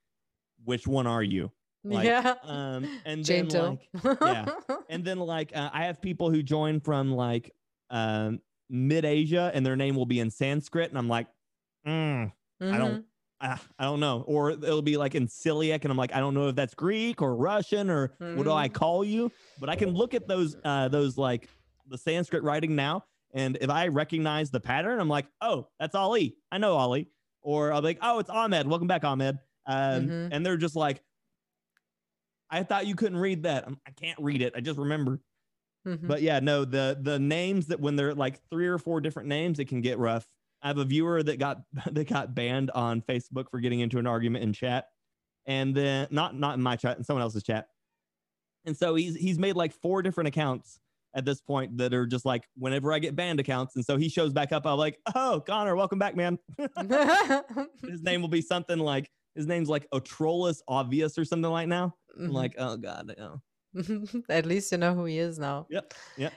[0.65, 1.51] which one are you
[1.85, 2.35] Like, yeah.
[2.45, 3.81] Um, and then Gentle.
[4.05, 4.47] like, yeah.
[4.89, 7.51] and then like uh, I have people who join from like
[7.91, 11.27] um mid Asia, and their name will be in Sanskrit, and I'm like,
[11.87, 12.79] mm, I Mhm.
[12.79, 13.05] don't.
[13.43, 16.33] I, I don't know, or it'll be like in Syriac, and I'm like, I don't
[16.33, 18.73] know if that's Greek or Russian or what do I Mhm.
[18.75, 19.33] call you?
[19.59, 21.49] But I can look at those, uh, those like
[21.89, 26.37] the Sanskrit writing now, and if I recognize the pattern, I'm like, oh, that's Ali.
[26.53, 27.09] I know Ali.
[27.43, 28.69] Or I'll be like, oh, it's Ahmed.
[28.69, 29.39] Welcome back, Ahmed.
[29.67, 30.29] Um, Mhm.
[30.31, 31.03] And they're just like,
[32.51, 33.65] I thought you couldn't read that.
[33.67, 34.53] I'm, I can't read it.
[34.55, 35.21] I just remember.
[35.87, 36.07] Mhm.
[36.07, 39.59] But yeah, no, the the names that when they're like three or four different names,
[39.59, 40.29] it can get rough.
[40.63, 44.07] I have a viewer that got that got banned on Facebook for getting into an
[44.07, 44.87] argument in chat,
[45.47, 47.69] and then not not in my chat, in someone else's chat.
[48.65, 50.79] And so he's he's made like four different accounts
[51.15, 54.09] at this point that are just like whenever I get banned accounts, and so he
[54.09, 54.67] shows back up.
[54.67, 56.39] I'm like, oh, Connor, welcome back, man.
[57.83, 61.95] his name will be something like his name's like Otrolus Obvious or something like now.
[62.19, 62.33] I'm Mhm.
[62.33, 63.15] like, oh god.
[64.29, 65.67] At least you know who he is now.
[65.71, 65.81] Yeah.
[66.17, 66.31] Yeah.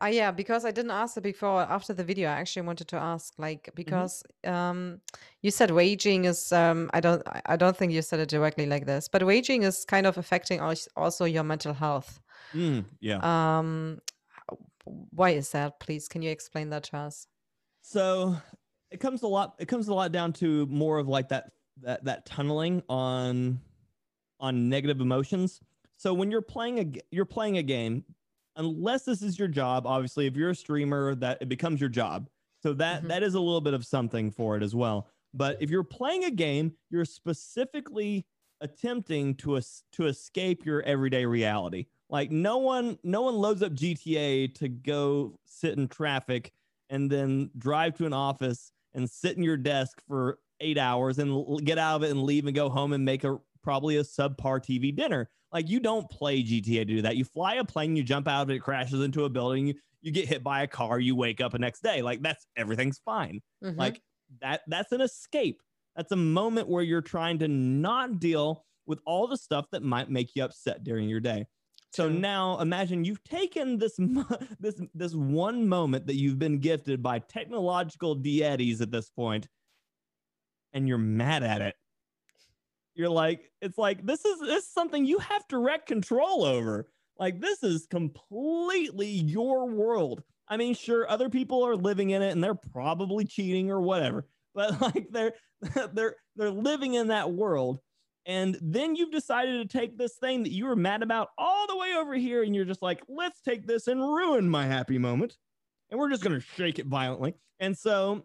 [0.00, 1.60] Ah, yeah, because I didn't ask it before.
[1.62, 5.00] After the video, I actually wanted to ask, like, because um,
[5.42, 6.52] you said waging is.
[6.52, 7.22] Um, I don't.
[7.26, 10.16] I- I don't think you said it directly like this, but waging is kind of
[10.16, 10.60] affecting
[10.96, 12.20] also your mental health.
[12.54, 13.18] Mm, yeah.
[13.22, 13.98] Um,
[14.84, 15.80] why is that?
[15.80, 17.26] Please, can you explain that to us?
[17.82, 18.36] So
[18.90, 19.54] it comes a lot.
[19.58, 21.50] It comes a lot down to more of like that
[21.82, 23.60] that that tunneling on
[24.40, 25.60] on negative emotions.
[25.98, 28.04] So when you're playing a you're playing a game,
[28.56, 32.30] unless this is your job, obviously, if you're a streamer, that it becomes your job.
[32.62, 33.08] So that Mhm.
[33.08, 35.08] that is a little bit of something for it as well.
[35.34, 38.26] But if you're playing a game, you're specifically
[38.60, 39.60] attempting to
[39.92, 41.86] to escape your everyday reality.
[42.10, 46.52] Like no one no one loads up GTA to go sit in traffic
[46.90, 51.30] and then drive to an office and sit in your desk for 8 hours and
[51.30, 54.02] l- get out of it and leave and go home and make a probably a
[54.02, 55.30] subpar TV dinner.
[55.52, 57.16] Like you don't play GTA to do that.
[57.16, 59.74] You fly a plane, you jump out of it, it crashes into a building, you,
[60.02, 62.02] you get hit by a car, you wake up the next day.
[62.02, 63.76] Like that's everything's fine Mhm.
[63.78, 64.02] like
[64.40, 65.62] that that's an escape
[65.96, 70.10] that's a moment where you're trying to not deal with all the stuff that might
[70.10, 71.46] make you upset during your day
[71.90, 73.98] so now imagine you've taken this
[74.60, 79.48] this this one moment that you've been gifted by technological deities at this point
[80.72, 81.74] and you're mad at it
[82.98, 86.90] you're like it's like this is this is something you have direct control over.
[87.18, 90.22] Like this is completely your world.
[90.48, 94.26] I mean sure other people are living in it and they're probably cheating or whatever
[94.54, 95.32] but like they're
[95.94, 97.78] they're they're living in that world.
[98.26, 101.78] And then you've decided to take this thing that you were mad about all the
[101.78, 105.36] way over here and you're just like let's take this and ruin my happy moment.
[105.90, 107.34] And we're just going to shake it violently.
[107.60, 108.24] And so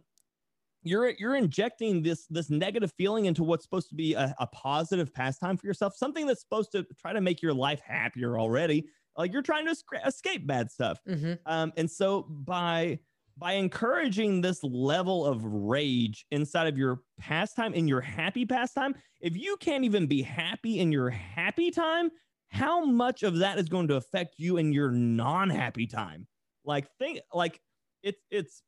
[0.84, 5.13] you're you're injecting this this negative feeling into what's supposed to be a, a positive
[5.13, 8.88] pastime for yourself something that's supposed to try to make your life happier already.
[9.17, 11.00] Like you're trying to esca- escape bad stuff.
[11.08, 11.39] Mhm.
[11.46, 13.00] um, and so by
[13.36, 19.36] by encouraging this level of rage inside of your pastime in your happy pastime if
[19.36, 22.12] you can't even be happy in your happy time
[22.50, 26.28] how much of that is going to affect you in your non-happy time?
[26.63, 27.60] Like think like
[28.04, 28.62] it's it's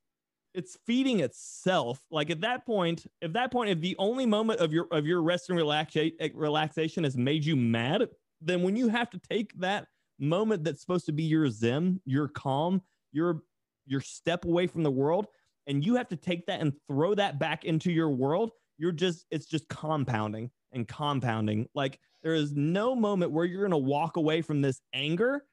[0.56, 2.00] it's feeding itself.
[2.10, 5.22] Like at that point at that point if the only moment of your of your
[5.22, 8.08] rest and relaxa- eh, relaxation has made you mad
[8.42, 9.88] then when you have to take that
[10.20, 13.42] moment that's supposed to be your zen your calm your
[13.86, 15.28] your step away from the world
[15.68, 19.26] and you have to take that and throw that back into your world you're just
[19.32, 21.68] it's just compounding and compounding.
[21.74, 25.44] Like there is no moment where you're to walk away from this anger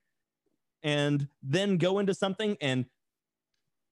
[0.82, 2.84] and then go into something and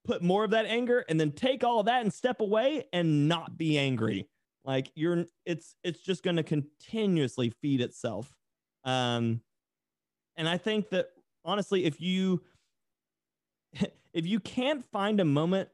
[0.04, 3.28] put more of that anger and then take all of that and step away and
[3.28, 4.28] not be angry.
[4.64, 8.34] Like you're it's it's just going to continuously feed itself.
[8.84, 9.42] Um
[10.40, 11.10] and i think that
[11.44, 12.42] honestly if you
[14.12, 15.68] if you can't find a moment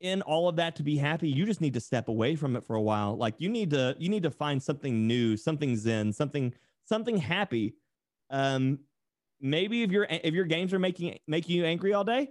[0.00, 2.64] in all of that to be happy you just need to step away from it
[2.64, 3.16] for a while.
[3.16, 6.52] Like you need to you need to find something new something zen something
[6.84, 7.74] something happy.
[8.30, 8.80] Um
[9.40, 12.30] maybe if your if your games are making making you angry all day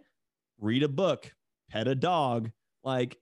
[0.60, 1.34] read a book
[1.70, 2.52] pet a dog
[2.84, 3.18] like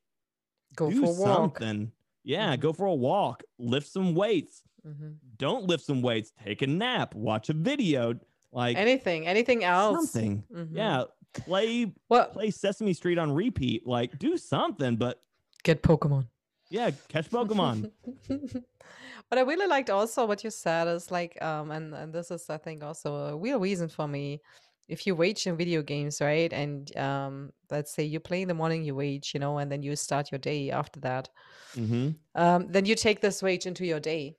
[0.76, 1.58] Go do for a walk.
[1.60, 1.92] something
[2.24, 2.60] yeah Mhm.
[2.60, 5.18] go for a walk lift some weights Mhm.
[5.38, 8.20] don't lift some weights take a nap watch a video
[8.52, 10.12] like Anything, anything else?
[10.12, 10.70] something Mhm.
[10.74, 11.04] yeah
[11.34, 15.22] play Well, play sesame street on repeat like do something but
[15.64, 16.28] get Pokemon.
[16.70, 17.92] yeah catch pokemon
[18.28, 22.50] what I really liked also what you said is like, um, and, and this is
[22.50, 24.42] I think also a real reason for me.
[24.88, 28.54] If you wage in video games, right, and um, let's say you play in the
[28.54, 31.30] morning, you wage, you know, and then you start your day after that,
[31.76, 34.38] mm-hmm um, then you take this wage into your day.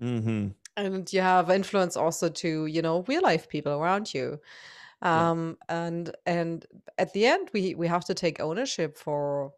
[0.00, 4.38] mm-hmm and you have influence also to you know real life people around you
[5.12, 5.26] Yeah.
[5.30, 6.66] um and and
[6.98, 9.52] at the end we we have to take ownership for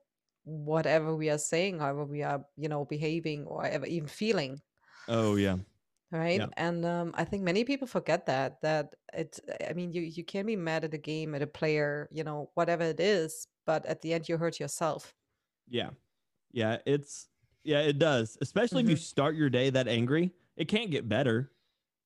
[0.44, 4.60] whatever we are saying however we are you know behaving or ever even feeling
[5.08, 5.58] Oh yeah.
[6.10, 6.50] Right Yeah.
[6.56, 10.46] and um i think many people forget that that it's i mean you you can
[10.46, 14.02] be mad at a game at a player you know whatever it is but at
[14.02, 15.14] the end you hurt yourself
[15.68, 15.90] Yeah.
[16.52, 16.78] Yeah.
[16.86, 17.28] It's
[17.64, 18.38] yeah, it does.
[18.40, 21.52] Especially if you hmm start your day that angry, it can't get better.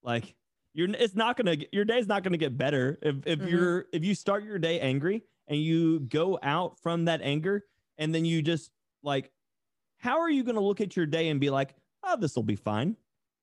[0.03, 0.37] Like
[0.75, 4.05] you're it's not gonna your day's not gonna get better if if hmm you're if
[4.05, 7.67] you start your day angry and you go out from that anger
[7.99, 9.33] and then you just like
[9.99, 12.57] how are you gonna look at your day and be like, oh, this will be
[12.57, 12.97] fine?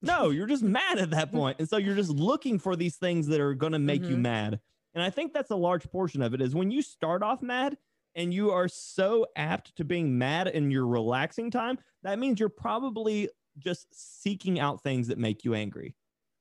[0.06, 1.58] No, you're just mad at that point.
[1.60, 4.60] And so you're just looking for these things that are gonna make you hmm mad.
[4.94, 7.78] And I think that's a large portion of it is when you start off mad
[8.14, 12.50] and you are so apt to being mad in your relaxing time, that means you're
[12.50, 15.96] probably just seeking out things that make you angry.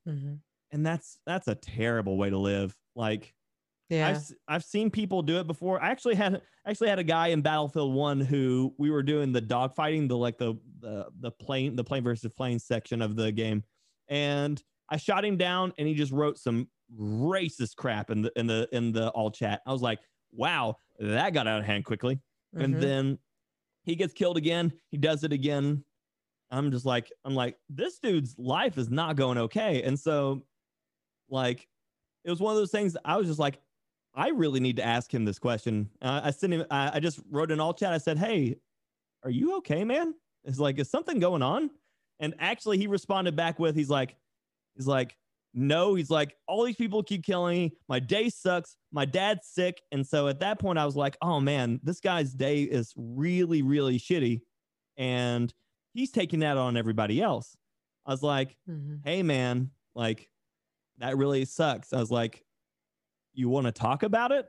[0.06, 0.34] hmm
[0.70, 2.76] And that's that's a terrible way to live.
[2.94, 3.34] Like
[3.88, 5.82] yeah I've I've seen people do it before.
[5.82, 9.42] I actually had actually had a guy in Battlefield 1 who we were doing the
[9.42, 13.64] dogfighting, the like the the the plane the plane versus plane section of the game.
[14.08, 18.46] And I shot him down and he just wrote some racist crap in the in
[18.46, 19.62] the in the all chat.
[19.66, 20.00] I was like,
[20.32, 22.20] "Wow, that got out of hand quickly."
[22.60, 23.18] and hmm then
[23.82, 25.84] he gets killed again he does it again
[26.50, 30.46] i'm just like i'm like this dude's life is not going okay and so
[31.28, 31.68] like
[32.24, 33.60] it was one of those things i was just like
[34.14, 35.90] i really need to ask him this question.
[36.02, 38.56] Uh, i sent him I, I just wrote in all chat i said hey
[39.24, 40.14] are you okay man?
[40.44, 41.70] It's like is something going on?
[42.20, 44.16] And actually he responded back with he's like
[44.76, 45.16] he's like
[45.54, 47.72] no he's like all these people keep killing me.
[47.88, 48.76] My day sucks.
[48.92, 49.80] My dad's sick.
[49.90, 53.62] And so at that point i was like oh man this guy's day is really
[53.62, 54.42] really shitty.
[54.96, 55.52] And
[55.94, 57.56] he's taking that on everybody else.
[58.06, 60.28] I was like hmm hey man like
[60.98, 61.92] that really sucks.
[61.92, 62.44] I was like
[63.34, 64.48] you want to talk about it.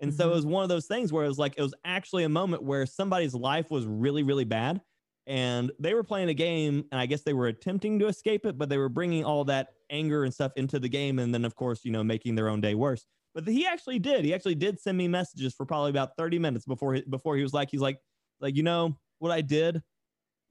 [0.00, 1.74] And so it hmm was one of those things where it was like it was
[1.84, 4.82] actually a moment where somebody's life was really really bad
[5.26, 8.58] and they were playing a game and i guess they were attempting to escape it
[8.58, 11.54] but they were bringing all that anger and stuff into the game and then of
[11.54, 13.06] course you know making their own day worse.
[13.34, 14.24] But he actually did.
[14.24, 17.42] He actually did send me messages for probably about 30 minutes before he, before he
[17.42, 18.00] was like he's like
[18.40, 19.82] like you know what i did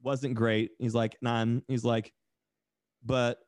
[0.02, 0.72] wasn't great.
[0.80, 2.14] He's like and i'm he's like
[3.04, 3.40] but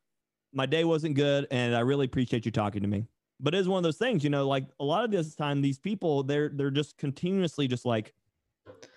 [0.53, 3.07] my day wasn't good and i really appreciate you talking to me
[3.39, 5.61] but it is one of those things you know like a lot of this time
[5.61, 8.13] these people they're they're just continuously just like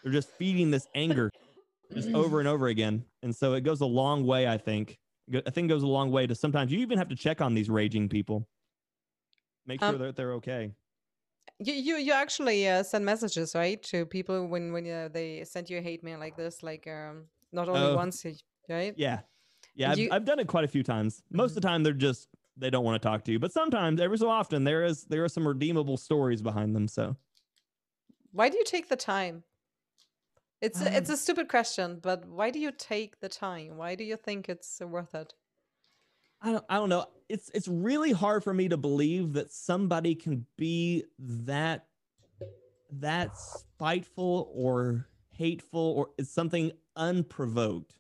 [0.03, 1.31] they're just feeding this anger
[1.95, 3.05] just over and over again.
[3.23, 4.99] And so it goes a long way i think.
[5.33, 7.55] I think it goes a long way to sometimes you even have to check on
[7.55, 8.49] these raging people.
[9.65, 10.73] Make sure um that they're okay.
[11.61, 15.71] You you you actually uh, send messages right to people when when uh, they send
[15.71, 17.97] you a hate mail like this, like um not only oh.
[17.97, 18.27] once,
[18.69, 18.95] right?
[18.97, 19.21] yeah.
[19.77, 21.23] Yeah I've, you, I've done it quite a few times.
[21.31, 21.63] Most of Mhm.
[21.63, 24.29] the time they're just they don't want to talk to you but sometimes every so
[24.29, 27.17] often there is there are some redeemable stories behind them so
[28.33, 29.43] why do you take the time?
[30.61, 33.77] It's a, it's um, a stupid question, but why do you take the time?
[33.77, 35.33] Why do you think it's worth it?
[36.43, 37.07] I don't, I don't know.
[37.29, 41.87] It's it's really hard for me to believe that somebody can be that
[42.93, 47.95] that spiteful or hateful or it's something unprovoked.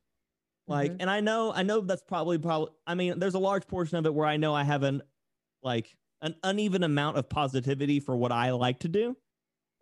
[0.71, 3.69] Like, hmm and I know I know that's probably probably I mean, there's a large
[3.69, 5.03] portion of it where I know I have an
[5.63, 9.17] like an uneven amount of positivity for what I like to do.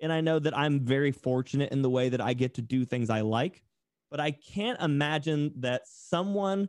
[0.01, 2.85] And I know that I'm very fortunate in the way that I get to do
[2.85, 3.64] things I like.
[4.11, 6.68] But I can't imagine that someone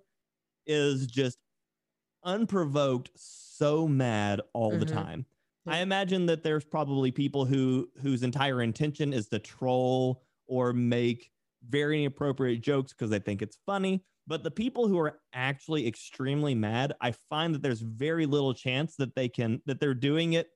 [0.68, 1.40] is just
[2.24, 5.26] unprovoked so mad all the hmm time.
[5.68, 11.32] I imagine that there's probably people who whose entire intention is to troll or make
[11.68, 14.06] very inappropriate jokes because they think it's funny.
[14.28, 18.96] But the people who are actually extremely mad, I find that there's very little chance
[18.98, 20.50] that they can that they're doing it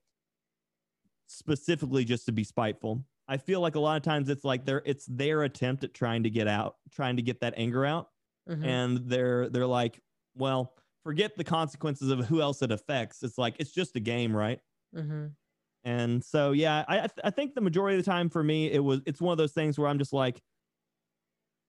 [1.27, 3.05] specifically just to be spiteful.
[3.27, 6.23] I feel like a lot of times it's like their it's their attempt at trying
[6.23, 8.09] to get out, trying to get that anger out
[8.47, 10.01] hmm and they're they're like,
[10.36, 13.23] well, forget the consequences of who else it affects.
[13.23, 14.61] It's like it's just a game, right?
[14.93, 15.36] hmm
[15.84, 18.71] And so yeah, I I, th- I think the majority of the time for me
[18.71, 20.41] it was it's one of those things where I'm just like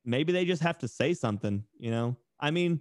[0.04, 2.16] maybe they just have to say something, you know?
[2.40, 2.80] I mean,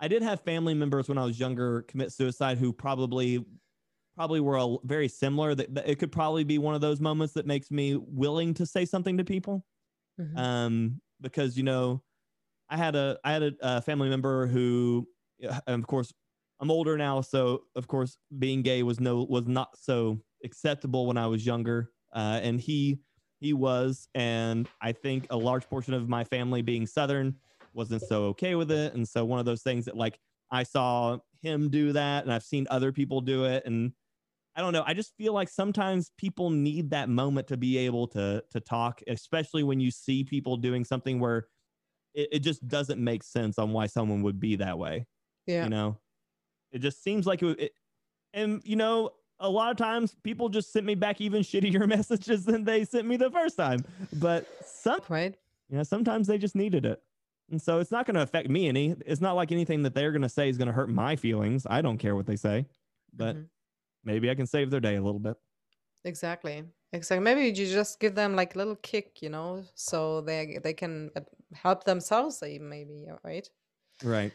[0.00, 3.44] I did have family members when I was younger commit suicide who probably
[4.14, 7.46] probably were a, very similar that, it could probably be one of those moments that
[7.46, 9.64] makes me willing to say something to people.
[10.18, 12.02] Hmm um because you know
[12.68, 15.06] I had a I had a, a family member who,
[15.66, 16.12] of course,
[16.58, 21.18] I'm older now, so of course, being gay was no was not so acceptable when
[21.18, 23.00] I was younger, uh, and he
[23.42, 27.36] he was, and I think a large portion of my family being Southern
[27.74, 30.18] wasn't so okay with it, and so one of those things that like
[30.50, 33.92] I saw him do that and I've seen other people do it and
[34.54, 34.84] I don't know.
[34.86, 39.00] I just feel like sometimes people need that moment to be able to to talk,
[39.08, 41.46] especially when you see people doing something where
[42.14, 45.06] it, it just doesn't make sense on why someone would be that way.
[45.46, 45.64] Yeah.
[45.64, 45.98] You know,
[46.70, 47.72] it just seems like it, it
[48.34, 49.12] and you know,
[49.42, 53.06] a lot of times people just sent me back even shittier messages than they sent
[53.06, 53.84] me the first time.
[54.12, 55.36] But some Right.
[55.68, 57.02] you know, sometimes they just needed it.
[57.50, 58.96] And so it's not going to affect me any.
[59.06, 61.66] It's not like anything that they're going to say is going to hurt my feelings.
[61.68, 62.66] I don't care what they say,
[63.12, 63.48] but Mhm.
[64.04, 65.36] maybe I can save their day a little bit.
[66.04, 66.64] Exactly.
[66.92, 67.24] Exactly.
[67.24, 71.10] Maybe you just give them like a little kick, you know, so they they can
[71.16, 71.20] uh,
[71.54, 73.48] help themselves maybe, right?
[74.02, 74.32] Right.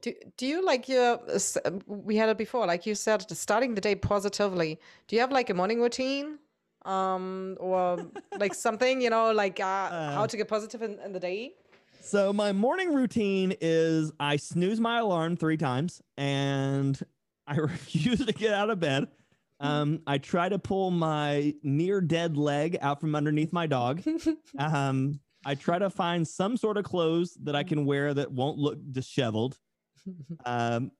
[0.00, 3.80] Do, do you like your uh, we had it before like you said starting the
[3.80, 4.78] day positively
[5.08, 6.38] do you have like a morning routine
[6.84, 8.06] um or
[8.38, 11.52] like something you know like uh, how Uh, to get positive in, in the day
[12.00, 16.98] So my morning routine is I snooze my alarm three times and
[17.46, 19.08] I refuse to get out of bed.
[19.60, 24.02] Um, I try to pull my near dead leg out from underneath my dog.
[24.58, 28.58] Um, I try to find some sort of clothes that I can wear that won't
[28.58, 29.58] look disheveled.
[30.44, 30.90] Um,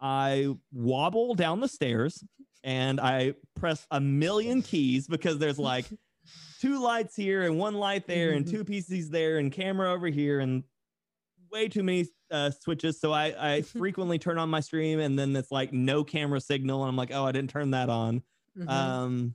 [0.00, 2.22] I wobble down the stairs
[2.64, 5.86] and I press a million keys because there's like
[6.60, 10.40] two lights here and one light there and two PCs there and camera over here
[10.40, 10.62] and
[11.50, 13.00] way too many uh, switches.
[13.00, 16.82] So I, I frequently turn on my stream and then it's like no camera signal.
[16.82, 18.22] And I'm like, oh, I didn't turn that on.
[18.56, 18.68] Mhm.
[18.68, 19.34] Um,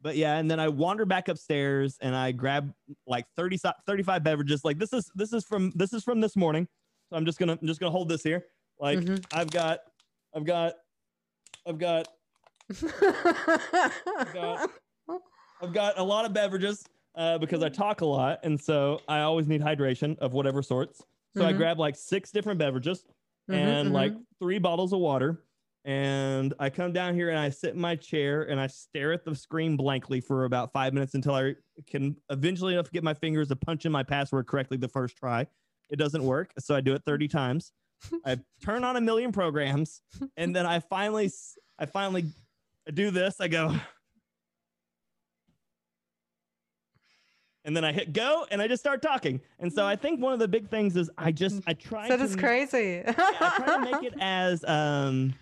[0.00, 2.74] but yeah, and then I wander back upstairs and I grab
[3.06, 4.62] like 30, 35 beverages.
[4.62, 6.68] Like this is this is from this is from this morning.
[7.10, 8.46] So I'm just gonna I'm just gonna hold this here.
[8.78, 9.24] Like Mhm.
[9.32, 9.80] I've got
[10.34, 10.74] I've got
[11.66, 12.08] I've got
[14.32, 14.70] got-
[15.62, 16.84] I've got a lot of beverages
[17.14, 21.02] uh, because I talk a lot, and so I always need hydration of whatever sorts.
[21.36, 21.56] So I Mhm.
[21.58, 23.04] grab like six different beverages
[23.48, 24.24] Mhm, and like mhm.
[24.40, 25.44] three bottles of water.
[25.86, 29.24] And I come down here and I sit in my chair and I stare at
[29.24, 33.48] the screen blankly for about five minutes until I can eventually enough get my fingers
[33.48, 35.46] to punch in my password correctly the first try.
[35.90, 37.72] It doesn't work, so I do it 30 times.
[38.24, 40.02] I turn on a million programs,
[40.36, 41.30] and then I finally,
[41.78, 42.26] I finally
[42.92, 43.40] do this.
[43.40, 43.74] I go,
[47.64, 49.40] and then I hit go, and I just start talking.
[49.58, 52.18] And so I think one of the big things is I just I try that
[52.18, 55.34] to is crazy yeah, I try to make it as um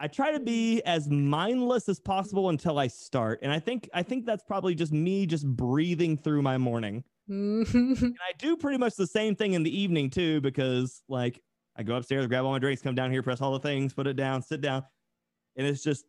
[0.00, 3.40] I try to be as mindless as possible until I start.
[3.42, 7.04] And I think I think that's probably just me just breathing through my morning.
[7.28, 8.16] Mhm.
[8.16, 11.40] And I do pretty much the same thing in the evening too because like
[11.76, 14.06] I go upstairs, grab all my drinks, come down here, press all the things, put
[14.06, 14.84] it down, sit down.
[15.56, 16.04] And it's just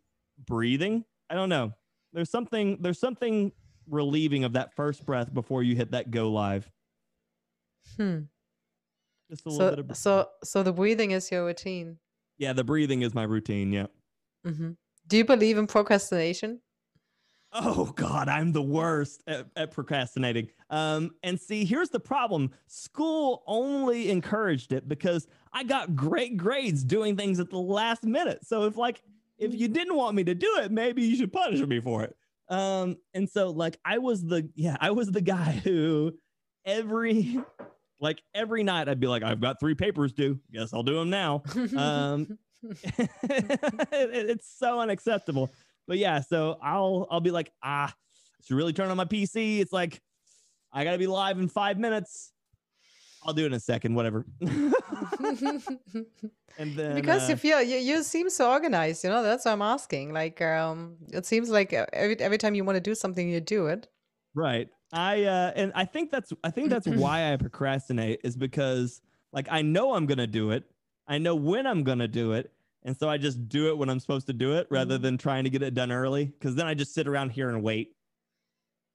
[0.46, 1.06] breathing.
[1.30, 1.74] I don't know.
[2.14, 3.52] There's something there's something
[3.88, 6.72] relieving of that first breath before you hit that go live.
[7.98, 8.30] Hmm.
[9.30, 9.96] Just a little so bit of breathing.
[9.96, 12.00] so so the breathing is your routine
[12.38, 13.88] Yeah, the breathing is my routine, yeah.
[14.46, 14.72] hmm
[15.08, 16.62] do you believe in procrastination
[17.52, 20.50] Oh God, I'm the worst at, at procrastinating.
[20.70, 26.84] Um, and see, here's the problem: school only encouraged it because I got great grades
[26.84, 28.46] doing things at the last minute.
[28.46, 29.02] So if like
[29.40, 32.16] if you didn't want me to do it, maybe you should punish me for it.
[32.50, 36.14] Um, and so like I was the yeah, I was the guy who
[36.66, 37.40] every
[38.00, 40.40] like every night I'd be like, I've got three papers due.
[40.54, 41.42] Guess I'll do them now.
[41.76, 45.50] Um, it- it's so unacceptable.
[45.90, 49.60] But yeah, so I'll I'll be like, ah, I should really turn on my PC.
[49.60, 50.02] It's like
[50.72, 52.32] I gotta be live in five minutes.
[53.24, 54.26] I'll do it in a second, whatever.
[56.58, 59.52] and then because uh, you feel you, you seem so organized you know that's what
[59.52, 63.30] i'm asking like um it seems like every every time you want to do something
[63.30, 63.88] you do it
[64.34, 64.70] Right.
[64.92, 69.48] I uh and I think that's I think that's why I procrastinate is because like
[69.50, 70.64] I know I'm to do it.
[71.08, 72.52] I know when I'm to do it.
[72.84, 75.02] And so I just do it when I'm supposed to do it rather Mhm.
[75.02, 77.62] than trying to get it done early cuz then I just sit around here and
[77.64, 77.96] wait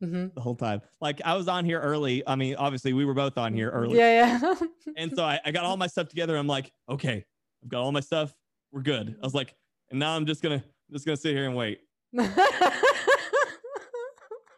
[0.00, 0.80] hmm the whole time.
[1.00, 2.26] Like I was on here early.
[2.26, 3.98] I mean, obviously we were both on here early.
[3.98, 4.54] yeah yeah
[4.96, 6.36] And so I, I got all my stuff together.
[6.36, 7.24] I'm like, okay,
[7.62, 8.34] I've got all my stuff.
[8.72, 9.16] We're good.
[9.20, 9.54] I was like,
[9.90, 10.62] and now I'm just gonna
[10.92, 11.80] just gonna sit here and wait.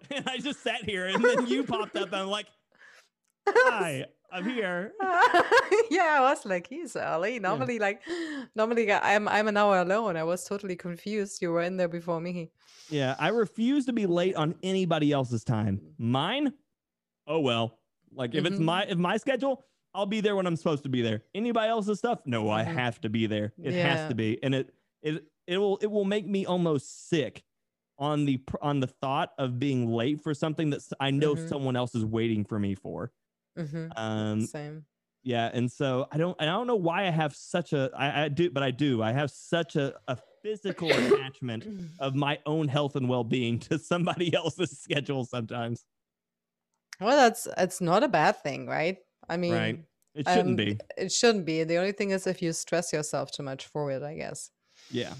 [0.08, 2.46] And I just sat here, and then you popped up, and I'm like,
[3.48, 4.92] hi, I'm here.
[5.90, 7.38] yeah, I was like, he's early.
[7.38, 8.02] Normally, like,
[8.54, 10.16] normally I'm I'm an hour alone.
[10.16, 11.40] I was totally confused.
[11.42, 12.50] You were in there before me.
[12.90, 15.80] Yeah, I refuse to be late on anybody else's time.
[15.98, 16.52] Mine,
[17.26, 17.78] oh well.
[18.12, 18.64] Like if it's Mhm.
[18.64, 19.64] my if my schedule,
[19.94, 21.22] I'll be there when I'm supposed to be there.
[21.34, 22.66] Anybody else's stuff, no, I Mhm.
[22.74, 23.52] have to be there.
[23.62, 27.44] It has to be, and it it it will it will make me almost sick
[27.98, 31.48] on the on the thought of being late for something that I know Mhm.
[31.48, 33.12] someone else is waiting for me for.
[33.56, 34.86] Hmm Um, Same.
[35.24, 38.28] yeah, and so I don't I don't know why I have such a I, I
[38.30, 39.02] do, but I do.
[39.02, 41.66] I have such a, a physical attachment
[41.98, 45.86] of my own health and well being to somebody else's schedule sometimes.
[47.00, 48.98] Well, that's it's not a bad thing, right?
[49.28, 49.84] I mean, Right.
[50.14, 50.82] It shouldn't um, be.
[50.96, 51.64] it shouldn't be.
[51.64, 54.50] The only thing is if you stress yourself too much for it, I guess.
[54.88, 55.16] Yeah.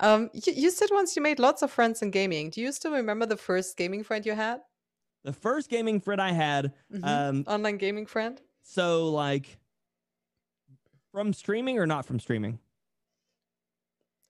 [0.00, 2.50] Um, you, you said once you made lots of friends in gaming.
[2.50, 4.60] Do you still remember the first gaming friend you had?
[5.24, 7.04] The first gaming friend I had, Mhm.
[7.04, 8.40] um, Online gaming friend?
[8.62, 9.58] so like
[11.12, 12.58] from streaming or not from streaming?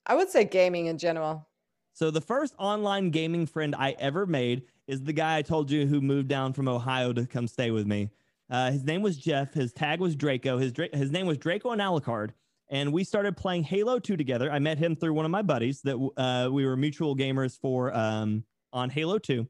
[0.05, 1.47] I would say gaming in general.
[1.93, 5.85] So the first online gaming friend I ever made is the guy I told you
[5.85, 8.09] who moved down from Ohio to come stay with me.
[8.49, 9.53] Uh, his name was Jeff.
[9.53, 10.57] His tag was Draco.
[10.57, 12.31] His Dra- his name was Draco and Alucard.
[12.69, 14.51] And we started playing Halo 2 together.
[14.51, 17.95] I met him through one of my buddies that uh, we were mutual gamers for
[17.95, 19.47] um, on Halo 2.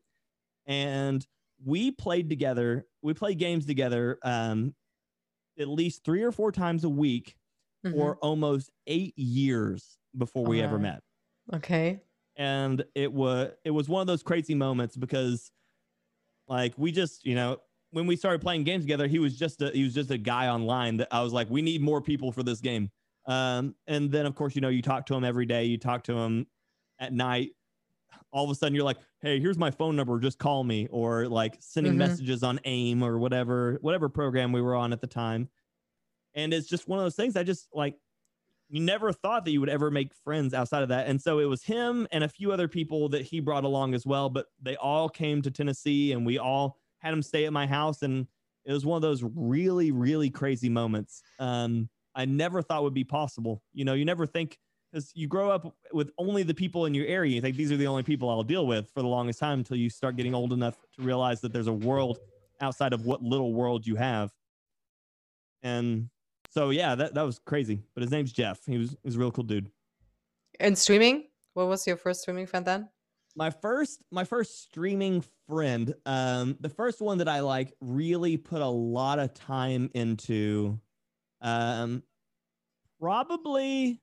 [0.66, 1.26] And
[1.64, 2.86] we played together.
[3.02, 4.76] We played games together um,
[5.60, 7.36] at least three or four times a week
[7.86, 7.92] Mhm.
[7.94, 11.02] for almost eight years before we ever met
[11.54, 12.02] Okay.
[12.38, 15.52] and it was it was one of those crazy moments because
[16.48, 17.58] like we just you know
[17.92, 20.48] when we started playing games together he was just a he was just a guy
[20.48, 22.90] online that i was like we need more people for this game
[23.28, 26.04] um and then of course you know you talk to him every day you talk
[26.04, 26.48] to him
[27.00, 27.52] at night
[28.32, 31.28] all of a sudden you're like hey here's my phone number just call me or
[31.28, 31.98] like sending Mhm.
[31.98, 35.50] messages on aim or whatever whatever program we were on at the time
[36.34, 37.96] and it's just one of those things i just like
[38.70, 41.08] you never thought that you would ever make friends outside of that.
[41.08, 44.06] And so it was him and a few other people that he brought along as
[44.06, 47.68] well, but they all came to Tennessee and we all had him stay at my
[47.68, 48.02] house.
[48.02, 48.26] And
[48.66, 51.22] it was one of those really, really crazy moments.
[51.38, 53.62] Um, I never thought would be possible.
[53.74, 54.58] You know, you never think
[54.94, 57.34] because you grow up with only the people in your area.
[57.34, 59.78] You think these are the only people I'll deal with for the longest time until
[59.78, 62.20] you start getting old enough to realize that there's a world
[62.62, 64.32] outside of what little world you have.
[65.64, 66.10] And
[66.52, 67.82] so yeah, that, that was crazy.
[67.96, 68.60] But his name's Jeff.
[68.68, 69.72] He was he was a real cool dude.
[70.60, 71.26] And streaming?
[71.56, 72.90] What was your first streaming friend then?
[73.36, 78.62] My first my first streaming friend, um, the first one that I like really put
[78.62, 80.80] a lot of time into,
[81.42, 82.04] um,
[83.00, 84.00] probably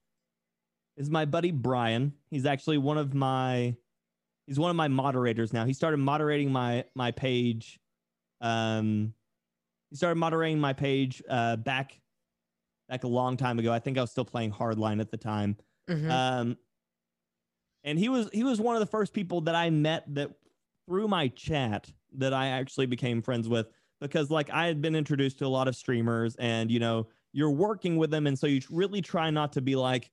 [1.01, 2.13] is my buddy Brian.
[2.31, 3.75] He's actually one of my
[4.47, 5.65] he's one of my moderators now.
[5.65, 7.81] He started moderating my my page.
[8.41, 9.15] Um,
[9.91, 12.01] he started moderating my page uh, back
[12.89, 13.73] back a long time ago.
[13.73, 15.57] I think I was still playing Hardline at the time.
[15.89, 16.11] Mhm.
[16.11, 16.57] Um,
[17.83, 20.31] and he was he was one of the first people that I met that
[20.87, 23.69] through my chat that I actually became friends with
[24.01, 27.51] because like I had been introduced to a lot of streamers and you know you're
[27.51, 30.11] working with them and so you really try not to be like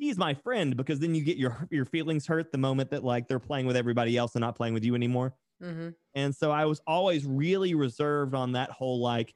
[0.00, 3.28] he's my friend because then you get your your feelings hurt the moment that like
[3.28, 5.36] they're playing with everybody else and not playing with you anymore.
[5.62, 5.94] Mhm.
[6.14, 9.34] And so I was always really reserved on that whole like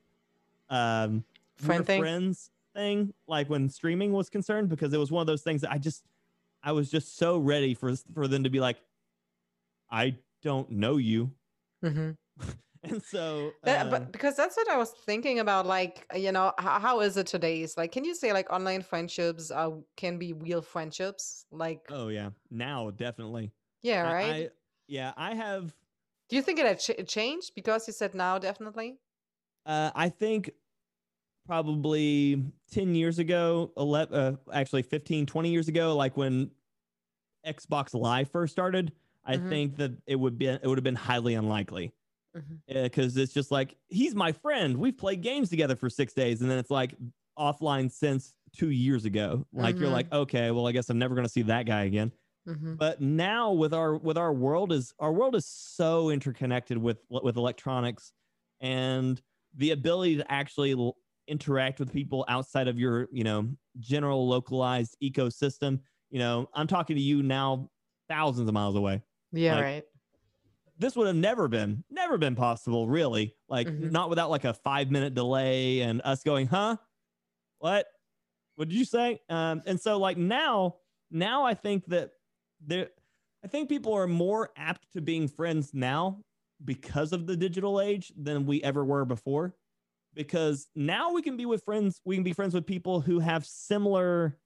[0.70, 1.24] um
[1.56, 2.00] Friend thing?
[2.00, 5.72] friends thing, like when streaming was concerned, because it was one of those things that
[5.72, 6.04] I just
[6.62, 8.78] I was just so ready for for them to be like,
[9.90, 11.34] I don't know you.
[11.82, 12.16] Mhm.
[12.84, 16.52] And so That, um, but because that's what I was thinking about, like you know,
[16.58, 17.76] how, how is it today's?
[17.76, 21.46] Like, can you say like online friendships uh, can be real friendships?
[21.50, 23.52] Like, oh yeah, now definitely.
[23.82, 24.36] yeah, I- right.
[24.44, 24.50] I,
[24.86, 25.74] yeah, I have
[26.28, 29.00] Do you think it had ch- changed because you said now definitely?
[29.66, 30.50] Uh, I think
[31.46, 36.52] probably 10 years ago, 11, uh, actually 15, 20 years ago, like when
[37.46, 38.92] Xbox Live first started,
[39.24, 39.38] I Mhm.
[39.38, 41.92] think that it would be it would have been highly unlikely
[42.66, 44.76] Because it's just like he's my friend.
[44.78, 46.94] We've played games together for six days, and then it's like
[47.38, 49.46] offline since two years ago.
[49.52, 49.92] Like you're Mhm.
[49.92, 52.12] like, okay, well, I guess I'm never gonna see that guy again
[52.48, 52.76] Mhm.
[52.78, 57.36] but now with our with our world is our world is so interconnected with with
[57.38, 58.12] electronics
[58.60, 59.22] and
[59.54, 64.94] the ability to actually l- interact with people outside of your you know general localized
[65.02, 65.80] ecosystem
[66.10, 67.70] you know i'm talking to you now
[68.10, 69.84] thousands of miles away Yeah, like, right.
[70.78, 73.34] This would have never been never been possible really.
[73.48, 73.90] Like Mhm.
[73.90, 76.76] not without like a five minute delay and us going huh?
[77.58, 77.86] What?
[78.56, 79.20] What did you say?
[79.28, 80.76] Um and so like now
[81.10, 82.10] now i think that
[82.60, 82.88] there
[83.44, 86.20] i think people are more apt to being friends now
[86.64, 89.54] because of the digital age than we ever were before.
[90.14, 93.44] Because now we can be with friends we can be friends with people who have
[93.44, 94.38] similar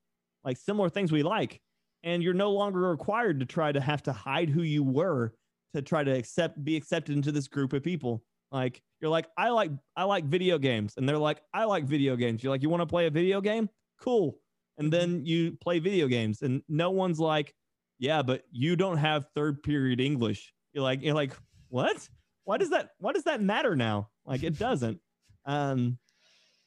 [0.45, 1.61] like similar things we like
[2.03, 5.35] and you're no longer required to try to have to hide who you were
[5.75, 8.25] to try to accept be accepted into this group of people.
[8.51, 10.95] Like you're like i like i like video games.
[10.97, 12.43] And they're like i like video games.
[12.43, 13.69] You're like you want to play a video game?
[14.01, 14.39] Cool.
[14.79, 16.43] And then you play video games.
[16.43, 17.55] And no one's like
[17.99, 20.53] yeah but you don't have third period english.
[20.73, 21.33] You're like you're like
[21.69, 22.09] what?
[22.45, 24.09] Why does that why does that matter now?
[24.25, 25.01] Like it doesn't.
[25.47, 25.99] Um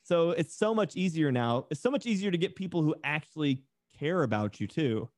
[0.03, 1.67] so it's so much easier now.
[1.69, 3.63] It's so much easier to get people who actually
[3.99, 5.09] care about you too.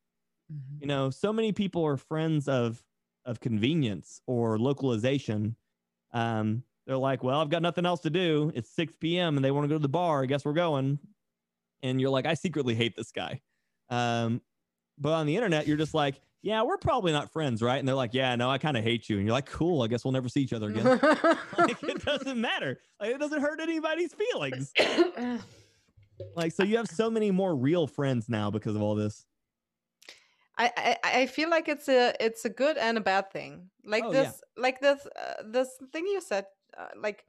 [0.51, 0.81] Mhm.
[0.81, 2.83] You know, so many people are friends of
[3.25, 5.55] of convenience or localization.
[6.11, 8.51] Um, they're like, well, I've got nothing else to do.
[8.55, 9.37] It's 6 p.m.
[9.37, 10.21] and they want to go to the bar.
[10.21, 10.99] I guess we're going.
[11.81, 13.41] And you're like, I secretly hate this guy.
[13.89, 14.41] Um,
[14.97, 17.77] but on the internet, you're just like, yeah, we're probably not friends, right?
[17.77, 19.17] And they're like, yeah, no, I kind of hate you.
[19.17, 19.81] And you're like, cool.
[19.81, 20.85] I guess we'll never see each other again.
[21.57, 22.79] like, it doesn't matter.
[22.99, 24.73] Like, it doesn't hurt anybody's feelings.
[26.35, 29.25] Like, so you have so many more real friends now because of all this.
[30.63, 33.69] I, I I feel like it's a it's a good and a bad thing.
[33.85, 34.23] Like Oh, yeah.
[34.23, 36.45] this like this uh, this thing you said
[36.77, 37.25] uh, like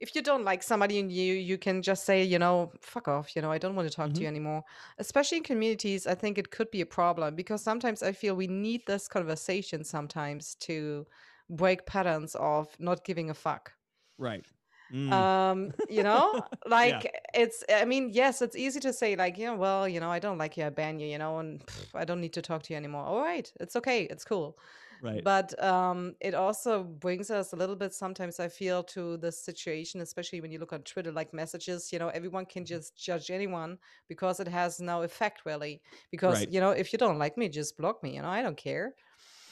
[0.00, 3.34] if you don't like somebody and you you can just say, you know, fuck off,
[3.34, 4.62] you know, I don't want to talk to you anymore.
[4.98, 8.46] Especially in communities, I think it could be a problem because sometimes I feel we
[8.46, 11.06] need this conversation sometimes to
[11.50, 13.72] break patterns of not giving a fuck.
[14.18, 14.44] Right.
[14.92, 15.10] Mm.
[15.12, 19.88] um you know like it's i mean yes it's easy to say like yeah well
[19.88, 22.20] you know i don't like you i ban you you know and pff, i don't
[22.20, 24.58] need to talk to you anymore all right it's okay it's cool
[25.00, 25.24] right.
[25.24, 30.00] but um it also brings us a little bit sometimes i feel to the situation
[30.00, 33.78] especially when you look on twitter like messages you know everyone can just judge anyone
[34.08, 35.80] because it has no effect really
[36.10, 36.52] because Right.
[36.52, 38.94] you know if you don't like me just block me you know i don't care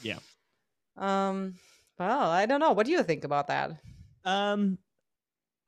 [0.03, 0.19] Yeah.
[0.97, 1.55] um
[1.99, 3.73] well i don't know what do you think about that
[4.25, 4.79] Um,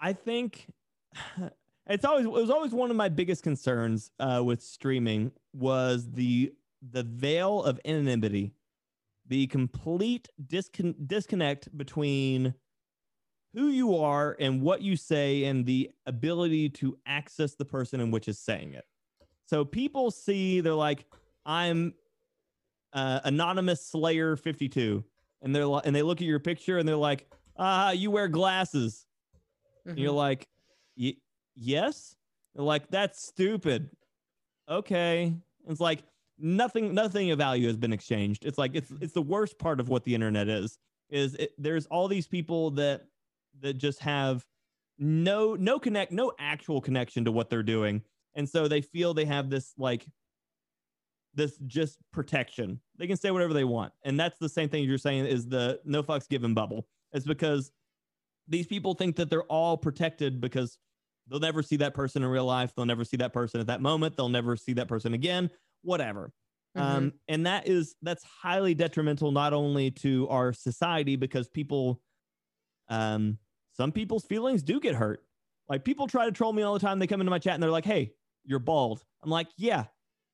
[0.01, 0.67] I think
[1.87, 6.53] it's always it was always one of my biggest concerns uh, with streaming was the
[6.91, 8.53] the veil of anonymity,
[9.27, 12.55] the complete discon- disconnect between
[13.55, 18.11] who you are and what you say and the ability to access the person in
[18.11, 18.85] which is saying it.
[19.47, 21.07] So people see they're like,
[21.47, 21.95] I'm
[22.93, 25.03] uh, anonymous Slayer 52,
[25.43, 29.07] and they're and they look at your picture and they're like, ah, you wear glasses.
[29.89, 30.47] And you're like,
[31.55, 32.15] yes.
[32.55, 33.91] They're like, that's stupid.
[34.69, 35.35] Okay.
[35.69, 36.03] It's like
[36.39, 38.45] nothing, nothing of value has been exchanged.
[38.45, 40.79] It's like it's it's the worst part of what the internet is.
[41.11, 43.07] Is it, there's all these people that
[43.61, 44.45] that just have
[44.99, 48.03] no no connect no actual connection to what they're doing,
[48.35, 50.07] and so they feel they have this like
[51.35, 52.81] this just protection.
[52.99, 55.81] They can say whatever they want, and that's the same thing you're saying is the
[55.85, 56.87] no fucks given bubble.
[57.13, 57.73] It's because
[58.49, 60.79] these people think that they're all protected because
[61.29, 62.73] they'll never see that person in real life.
[62.75, 64.17] They'll never see that person at that moment.
[64.17, 65.51] They'll never see that person again.
[65.83, 66.33] Whatever.
[66.77, 72.01] Um, and that is that's highly detrimental not only to our society because people,
[72.89, 73.39] um,
[73.73, 75.25] some people's feelings do get hurt.
[75.69, 76.99] Like people try to troll me all the time.
[76.99, 78.13] They come into my chat and they're like, "Hey,
[78.45, 79.85] you're bald." I'm like, "Yeah,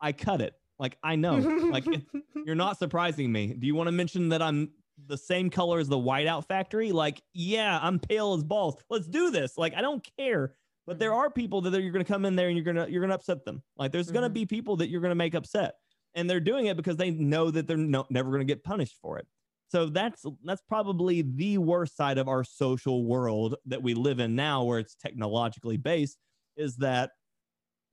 [0.01, 1.37] I cut it." Like I know.
[1.71, 2.03] like it,
[2.45, 3.55] you're not surprising me.
[3.55, 4.71] Do you want to mention that I'm
[5.07, 6.93] the same color as the whiteout factory?
[6.93, 8.77] Like, yeah, I'm pale as balls.
[8.91, 9.57] Let's do this.
[9.57, 10.55] Like, I don't care.
[10.87, 11.19] But there mm-hmm.
[11.19, 13.01] are people that are- you're going to come in there and you're going to you're
[13.01, 13.63] going to upset them.
[13.77, 14.35] Like, there's going to mm-hmm.
[14.35, 15.75] be people that you're going to make upset,
[16.15, 18.99] and they're doing it because they know that they're no, never going to get punished
[19.01, 19.27] for it.
[19.69, 24.37] So that's that's probably the worst side of our social world that we live in
[24.37, 26.19] now, where it's technologically based.
[26.57, 27.11] Is that,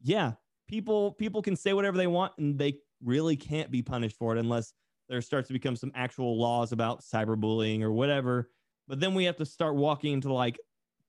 [0.04, 0.34] yeah,
[0.68, 4.40] people people can say whatever they want and they really can't be punished for it
[4.40, 4.74] unless
[5.12, 8.50] there starts to become some actual laws about cyberbullying or whatever.
[8.88, 10.58] But then we have to start walking into like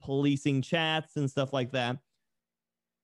[0.03, 1.98] policing chats and stuff like that.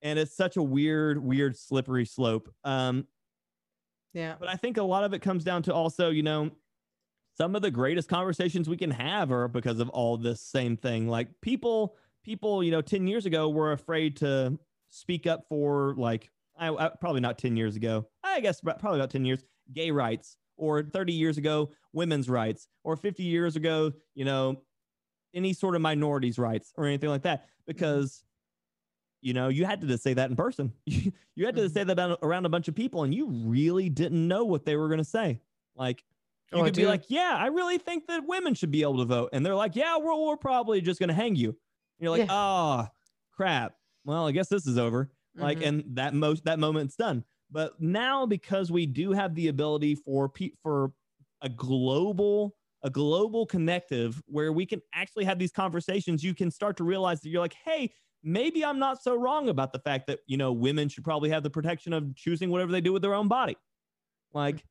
[0.03, 2.53] And it's such a weird, weird, slippery slope.
[2.64, 3.07] Um,
[4.12, 6.51] yeah but I think a lot of it comes down to also, you know,
[7.36, 11.07] some of the greatest conversations we can have are because of all this same thing.
[11.07, 11.94] Like people,
[12.24, 14.59] people, you know, 10 years ago were afraid to
[14.90, 16.28] speak up for like,
[16.59, 18.09] I, I probably not 10 years ago.
[18.24, 22.96] I guess probably about 10 years, gay rights, or 30 years ago, women's rights, or
[22.96, 24.62] 50 years ago, you know,
[25.34, 28.24] any sort of minorities' rights or anything like that, because
[29.20, 30.72] you know you had to just say that in person.
[30.86, 31.70] you had to Mhm.
[31.70, 34.88] say that around a bunch of people, and you really didn't know what they were
[34.88, 35.40] going to say.
[35.74, 36.04] Like
[36.52, 39.04] you Oh, could be like, "Yeah, I really think that women should be able to
[39.04, 41.56] vote," and they're like, "Yeah, we're we're probably just going to hang you." And
[42.00, 42.28] you're like, Yeah.
[42.28, 42.86] "Oh,
[43.32, 43.76] crap.
[44.04, 45.62] Well, I guess this is over." Like, Mhm.
[45.62, 47.24] and that most that moment's done.
[47.51, 50.92] But now because we do have the ability for pe- for
[51.42, 56.76] a global a global connective where we can actually have these conversations, you can start
[56.76, 57.92] to realize that you're like, hey,
[58.22, 61.42] maybe I'm not so wrong about the fact that you know women should probably have
[61.42, 63.57] the protection of choosing whatever they do with their own body.
[64.32, 64.64] Like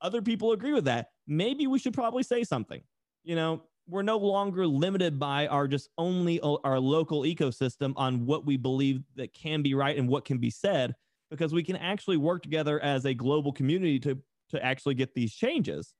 [0.00, 1.08] other people agree with that.
[1.26, 2.82] Maybe we should probably say something.
[3.22, 8.44] You know, we're no longer limited by our just only our local ecosystem on what
[8.44, 10.94] we believe that can be right and what can be said
[11.30, 14.18] because we can actually work together as a global community to
[14.50, 15.94] to actually get these changes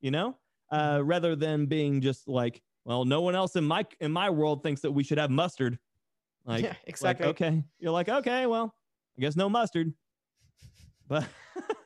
[0.00, 0.36] you know
[0.70, 4.62] uh, rather than being just like well no one else in my in my world
[4.62, 5.78] thinks that we should have mustard
[6.44, 7.26] Like, yeah, like, exactly.
[7.26, 8.74] okay, you're like, okay, well,
[9.16, 9.94] I guess no mustard.
[11.06, 11.26] But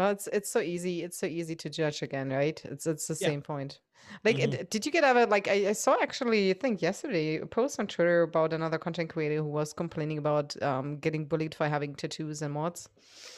[0.00, 1.02] But it's it's so easy.
[1.02, 2.58] It's so easy to judge again, right?
[2.64, 3.28] It's it's the Yeah.
[3.28, 3.80] same point.
[4.24, 4.40] Like, Mhm.
[4.40, 7.78] it- did you get ever like I, I saw actually I think yesterday a post
[7.80, 11.94] on Twitter about another content creator who was complaining about um getting bullied for having
[11.94, 12.88] tattoos and mods.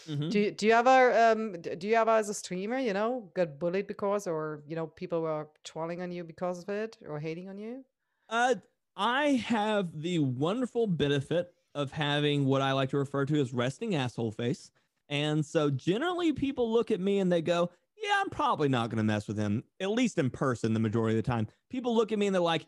[0.07, 0.33] Mhm.
[0.33, 0.99] Do you, do you ever
[1.33, 4.87] um do you ever as a streamer you know get bullied because or you know
[4.89, 7.85] people were trolling on you because of it or hating on you?
[8.29, 8.57] Uh,
[8.97, 13.95] I have the wonderful benefit of having what I like to refer to as resting
[13.95, 14.71] asshole face.
[15.13, 17.71] And so generally people look at me and they go,
[18.03, 21.19] yeah, I'm probably not going to mess with him, at least in person the majority
[21.19, 21.49] of the time.
[21.69, 22.65] People look at me and they're like,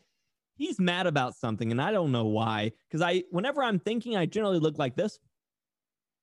[0.54, 1.70] he's mad about something.
[1.70, 2.72] And I don't know why.
[2.86, 5.18] Because I, whenever I'm thinking, I generally look like this.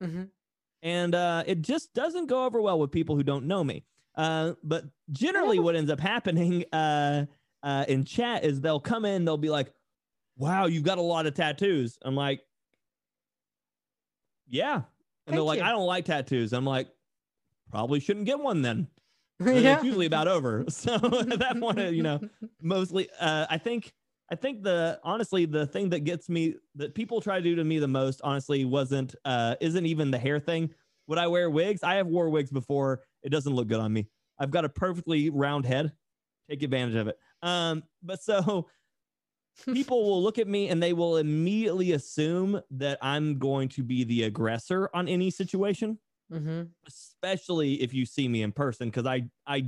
[0.01, 0.25] Mm-hmm.
[0.83, 3.83] And uh, it just doesn't go over well with people who don't know me.
[4.13, 7.25] Uh, but generally, what ends up happening uh,
[7.63, 9.73] uh, in chat is they'll come in, they'll be like,
[10.37, 11.97] wow, you've got a lot of tattoos.
[12.03, 12.41] I'm like,
[14.47, 14.81] yeah.
[15.31, 15.65] And they're like, you.
[15.65, 16.53] I don't like tattoos.
[16.53, 16.87] I'm like,
[17.71, 18.87] probably shouldn't get one then.
[19.43, 19.75] Yeah.
[19.75, 20.65] It's usually about over.
[20.69, 22.19] So at that point, uh, you know,
[22.61, 23.91] mostly, uh, I think,
[24.31, 27.63] I think the honestly the thing that gets me that people try to do to
[27.63, 30.69] me the most honestly wasn't uh isn't even the hair thing.
[31.07, 31.81] Would I wear wigs?
[31.83, 33.01] I have wore wigs before.
[33.23, 34.07] It doesn't look good on me.
[34.39, 35.91] I've got a perfectly round head.
[36.49, 37.17] Take advantage of it.
[37.41, 38.67] Um, but so
[39.73, 44.03] people will look at me and they will immediately assume that I'm going to be
[44.03, 45.97] the aggressor on any situation,
[46.31, 46.63] mm-hmm.
[46.87, 49.65] especially if you see me in person, because I I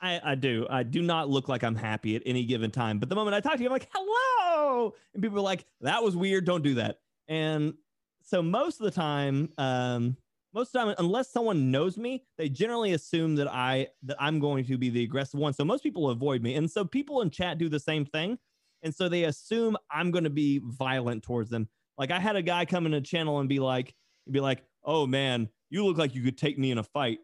[0.00, 0.66] I, I do.
[0.70, 2.98] I do not look like I'm happy at any given time.
[2.98, 4.94] But the moment I talk to you, I'm like, hello.
[5.14, 6.44] And people are like, that was weird.
[6.44, 7.00] Don't do that.
[7.26, 7.74] And
[8.22, 10.16] so most of the time, um,
[10.54, 14.38] most of the time, unless someone knows me, they generally assume that I that I'm
[14.38, 15.52] going to be the aggressive one.
[15.52, 16.54] So most people avoid me.
[16.54, 18.38] And so people in chat do the same thing.
[18.82, 21.68] And so they assume I'm going to be violent towards them.
[21.96, 23.94] Like I had a guy come in a channel and be like,
[24.30, 27.18] be like, oh man, you look like you could take me in a fight.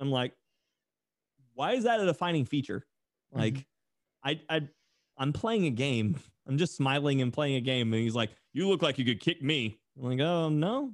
[0.00, 0.32] I'm like,
[1.54, 2.86] why is that a defining feature?
[3.32, 3.66] Like,
[4.24, 4.62] I, I,
[5.18, 6.16] I'm playing a game.
[6.46, 9.18] I'm just smiling and playing a game, and he's like, "You look like you could
[9.20, 10.92] kick me." I'm like, "Oh no,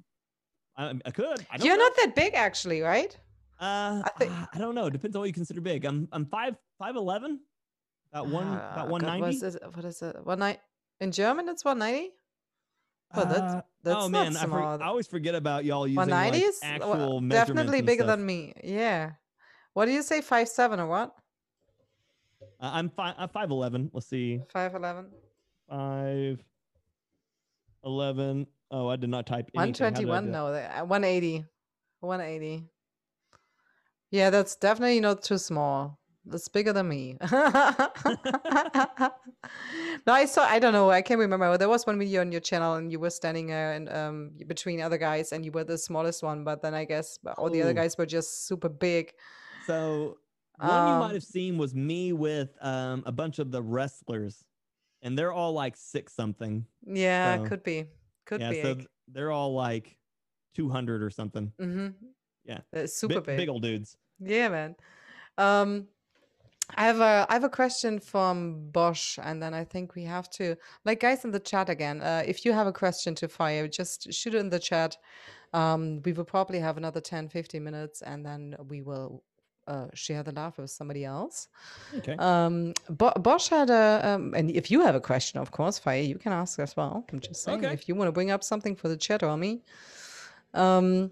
[0.76, 1.44] I, I could.
[1.50, 1.82] I You're know.
[1.84, 3.16] not that big actually, right?
[3.60, 4.86] Uh, I think- I don't know.
[4.86, 5.84] It depends on what you consider big.
[5.84, 7.40] I'm, I'm five, five eleven,
[8.12, 9.36] about one, Ah, about God, one What ninety.
[9.36, 9.62] is it?
[9.74, 10.16] What is it?
[10.24, 10.60] One night
[11.00, 12.10] in German, it's one ninety.
[13.14, 14.60] Well, that's Uh, that's oh not man, I, for.
[14.62, 18.16] I always forget about y'all using One like, actual well, measurements definitely bigger stuff.
[18.18, 18.52] than me.
[18.62, 19.12] Yeah.
[19.74, 20.20] What do you say?
[20.20, 21.14] Five seven or what?
[22.60, 23.90] Uh, I'm five, I'm five eleven.
[23.92, 25.06] Let's see, Five eleven.
[25.68, 26.42] five
[27.84, 28.46] eleven.
[28.72, 29.84] Oh, I did not type One anything.
[29.84, 30.30] How did I twenty one.
[30.30, 31.44] No, uh, one eighty.
[32.00, 32.64] One eighty.
[34.10, 35.99] Yeah, that's definitely not too small.
[36.30, 37.16] That's bigger than me.
[40.06, 40.44] no, I saw.
[40.44, 40.90] I don't know.
[40.90, 41.56] I can't remember.
[41.58, 44.80] There was one video on your channel, and you were standing there and um between
[44.80, 46.44] other guys, and you were the smallest one.
[46.44, 47.74] But then I guess all the other Oh.
[47.74, 49.12] guys were just super big.
[49.66, 50.18] So
[50.58, 54.44] one you might Um, have seen was me with um, a bunch of the wrestlers,
[55.02, 56.66] and they're all like six something.
[56.86, 57.86] Yeah, So, could be.
[58.26, 58.62] Could yeah, be.
[58.62, 59.96] so th- they're all like
[60.54, 61.52] two hundred or something.
[61.60, 61.88] mm-hmm.
[62.44, 63.36] yeah, super big, big.
[63.38, 63.96] big old dudes.
[64.20, 64.76] Yeah, man.
[65.38, 65.86] Um,
[66.76, 70.28] I have a I have a question from Bosch, and then I think we have
[70.30, 72.00] to like guys in the chat again.
[72.00, 74.96] Uh, if you have a question to fire, just shoot it in the chat.
[75.52, 79.22] Um, we will probably have another 10, 15 minutes, and then we will
[79.66, 81.48] uh, share the laugh with somebody else.
[81.98, 82.14] Okay.
[82.18, 86.00] Um, Bo- Bosch had a, um, and if you have a question, of course, Fire,
[86.02, 87.04] you can ask as well.
[87.12, 87.74] I'm just saying, Okay.
[87.74, 89.62] if you want to bring up something for the chat or me.
[90.54, 91.10] Um,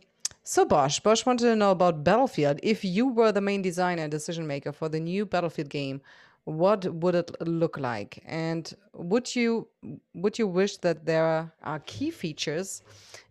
[0.49, 2.59] so Bosch, Bosch wanted to know about Battlefield.
[2.63, 6.01] If you were the main designer and decision maker for the new Battlefield game,
[6.45, 8.23] what would it look like?
[8.25, 9.69] And would you
[10.15, 12.81] would you wish that there are key features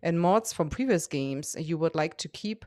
[0.00, 2.64] and mods from previous games you would like to keep?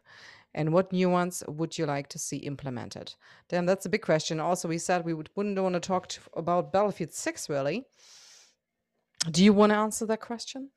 [0.53, 3.15] And what new ones would you like to see implemented?
[3.47, 4.41] Damn, that's a big question.
[4.41, 7.85] Also, we said we would, wouldn't want to talk to, about Battlefield 6, really.
[9.31, 10.71] Do you want to answer that question?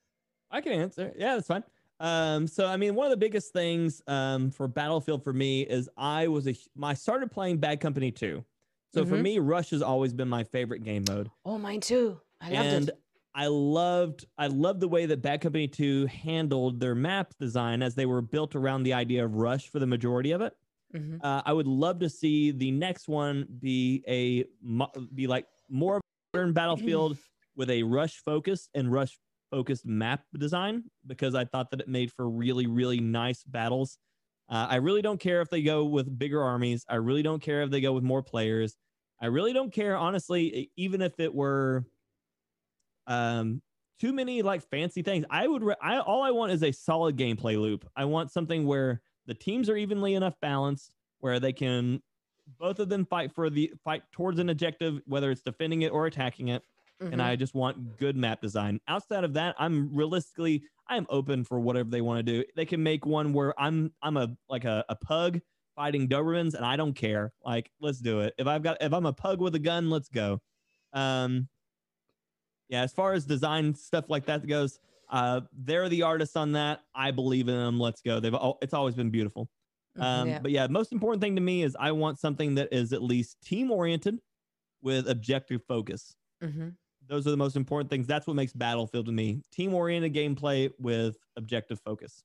[0.49, 1.13] I can answer.
[1.17, 1.65] Yeah, that's fine.
[2.01, 5.89] Um, so I mean, one of the biggest things um for Battlefield for me is
[5.97, 8.45] I was a I started playing Bad Company 2.
[8.93, 9.23] So for Mhm.
[9.23, 11.31] me, Rush has always been my favorite game mode.
[11.45, 12.21] Oh, mine too.
[12.41, 12.99] I loved and it.
[13.35, 17.95] I loved I loved the way that Bad Company 2 handled their map design as
[17.95, 20.57] they were built around the idea of Rush for the majority of it.
[20.93, 21.19] Mhm.
[21.23, 24.45] Uh, I would love to see the next one be a
[25.15, 26.03] be like more of
[26.35, 27.19] a modern battlefield
[27.57, 29.19] with a rush focus and rush
[29.55, 33.99] focused map design because I thought that it made for really really nice battles.
[34.49, 36.85] Uh, I really don't care if they go with bigger armies.
[36.89, 38.77] I really don't care if they go with more players.
[39.23, 41.85] I really don't care honestly, even if it were
[43.07, 43.63] um
[44.01, 45.25] too many like fancy things.
[45.31, 47.89] I would re- I all I want is a solid gameplay loop.
[47.95, 52.03] I want something where the teams are evenly enough balanced where they can
[52.59, 56.07] both of them fight for the fight towards an objective whether it's defending it or
[56.07, 56.63] attacking it.
[57.03, 57.13] Mhm.
[57.13, 58.81] And I just want good map design.
[58.89, 62.45] Outside of that, I'm realistically I'm open for whatever they want to do.
[62.57, 65.41] They can make one where I'm I'm a like a, a pug
[65.77, 67.33] fighting Dobermans and I don't care.
[67.45, 68.35] Like, let's do it.
[68.39, 70.41] If I've got if I'm a pug with a gun, let's go.
[70.93, 71.49] Um
[72.69, 74.79] yeah, as far as design stuff like that goes,
[75.11, 76.81] uh they're the artists on that.
[76.95, 77.79] I believe in them.
[77.79, 78.21] Let's go.
[78.21, 79.51] They've all, it's always been beautiful.
[79.97, 80.39] Mhm, Um, yeah.
[80.41, 83.41] But yeah, most important thing to me is I want something that is at least
[83.43, 84.19] team oriented
[84.83, 86.17] with objective focus.
[86.41, 86.77] Mhm.
[87.07, 88.07] Those are the most important things.
[88.07, 89.43] That's what makes Battlefield to me.
[89.51, 92.25] Team oriented gameplay with objective focus.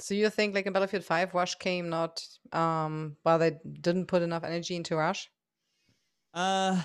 [0.00, 4.22] So you think like in Battlefield 5, Rush came not um well they didn't put
[4.22, 5.30] enough energy into Rush?
[6.34, 6.82] Uh,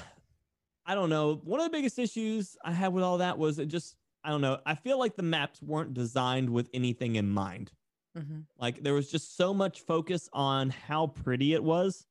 [0.86, 1.36] I don't know.
[1.38, 4.41] One of the biggest issues I had with all that was it just, I don't
[4.41, 4.61] know.
[4.65, 7.73] I feel like the maps weren't designed with anything in mind.
[8.15, 12.07] hmm Like there was just so much focus on how pretty it was.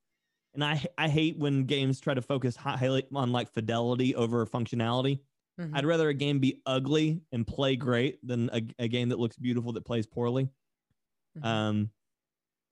[0.55, 5.21] And I, I hate when games try to focus highly on like fidelity over functionality.
[5.59, 9.19] hmm I'd rather a game be ugly and play great than a, a game that
[9.19, 10.51] looks beautiful that plays poorly.
[11.35, 11.63] Mhm.
[11.63, 11.91] Um,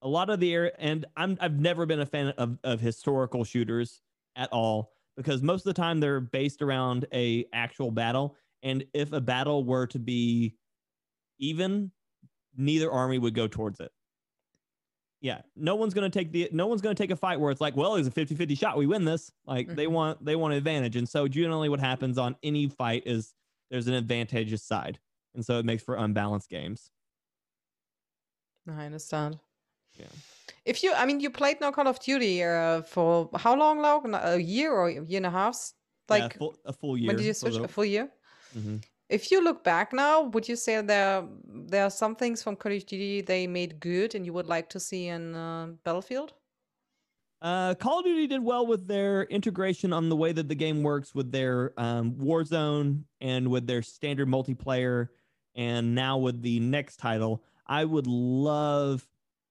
[0.01, 3.43] a lot of the air, and I'm I've never been a fan of of historical
[3.43, 4.01] shooters
[4.35, 9.13] at all because most of the time they're based around a actual battle, and if
[9.13, 10.57] a battle were to be
[11.39, 11.91] even,
[12.57, 13.91] neither army would go towards it.
[15.23, 17.75] Yeah, no one's gonna take the no one's gonna take a fight where it's like,
[17.75, 19.31] well, it's a 50-50 shot, we win this.
[19.45, 19.91] Like they Mhm.
[19.91, 23.33] want they want advantage, and so generally what happens on any fight is
[23.69, 24.99] there's an advantageous side,
[25.35, 26.89] and so it makes for unbalanced games.
[28.67, 29.39] I understand.
[29.97, 30.05] Yeah.
[30.65, 34.01] If you, I mean, you played now Call of Duty uh, for how long now?
[34.23, 35.53] a year or a year and a half?
[35.55, 35.73] S-
[36.09, 37.07] Yeah, Like, full, a full year.
[37.07, 37.55] when did you switch?
[37.55, 38.11] A full year?
[38.55, 38.83] Mhm.
[39.11, 42.71] If you look back now, would you say there there are some things from Call
[42.71, 46.33] of Duty they made good and you would like to see in uh, Battlefield?
[47.41, 50.81] Uh, Call of Duty did well with their integration on the way that the game
[50.81, 55.09] works with their um, Warzone and with their standard multiplayer,
[55.55, 57.43] and now with the next title.
[57.67, 59.05] I would love,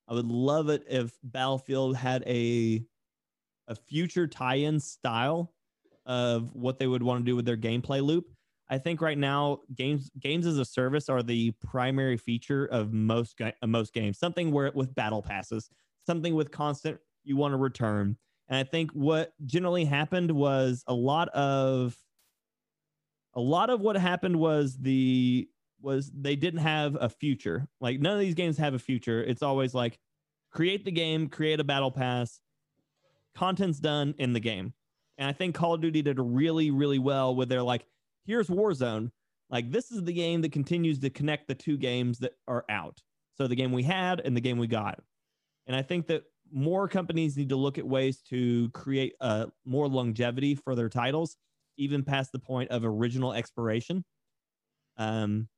[0.09, 2.83] I would love it if Battlefield had a
[3.69, 5.53] a future tie-in style
[6.07, 8.27] of what they would want to do with their gameplay loop.
[8.71, 13.41] I think right now games games as a service are the primary feature of most
[13.67, 14.19] most games.
[14.19, 15.69] Something where with battle passes,
[16.07, 18.17] something with constant you want to return.
[18.49, 21.97] And I think what generally happened was a lot of
[23.35, 25.49] a lot of what happened was the
[25.81, 27.67] was they didn't have a future.
[27.81, 29.23] Like none of these games have a future.
[29.23, 29.99] It's always like
[30.53, 32.41] create the game, create a battle pass,
[33.35, 34.75] content's done in the game.
[35.19, 37.85] And I think Call of Duty did really, really well with their like,
[38.31, 39.11] here's Warzone.
[39.51, 42.99] Like this is the game that continues to connect the two games that are out.
[43.37, 45.01] So the game we had and the game we got.
[45.67, 46.23] And I think that
[46.53, 51.37] more companies need to look at ways to create uh, more longevity for their titles,
[51.77, 54.05] even past the point of original expiration.
[54.97, 55.49] Um,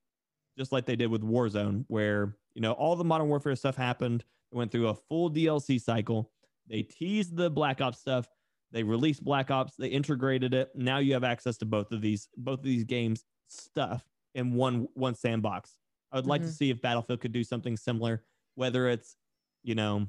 [0.57, 4.25] just like they did with Warzone, where you know all the Modern Warfare stuff happened.
[4.51, 6.31] They went through a full DLC cycle.
[6.69, 8.29] They teased the Black Ops stuff.
[8.73, 9.77] They released Black Ops.
[9.77, 10.71] They integrated it.
[10.75, 14.89] Now you have access to both of these both of these games stuff in one
[14.95, 15.77] one sandbox.
[16.11, 16.53] I would like to Mhm.
[16.53, 19.17] see if Battlefield could do something similar, whether it's
[19.63, 20.09] you know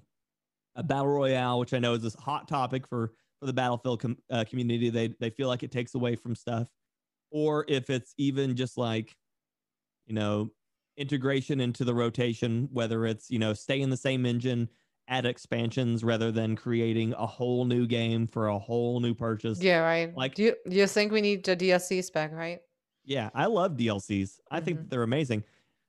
[0.76, 4.18] a battle royale, which I know is this hot topic for for the Battlefield com-
[4.30, 4.90] uh, community.
[4.90, 6.70] They they feel like it takes away from stuff,
[7.32, 9.18] or if it's even just like
[10.08, 10.52] you know
[10.98, 14.70] integration into the rotation, whether it's you know stay in the same engine,
[15.08, 19.62] add expansions rather than creating a whole new game for a whole new purchase.
[19.62, 20.16] Yeah, right.
[20.16, 22.62] Like- do you do you think we need the DLCs back, right?
[23.04, 24.40] Yeah, I love DLCs.
[24.50, 24.82] I think Mhm.
[24.84, 25.44] that they're amazing.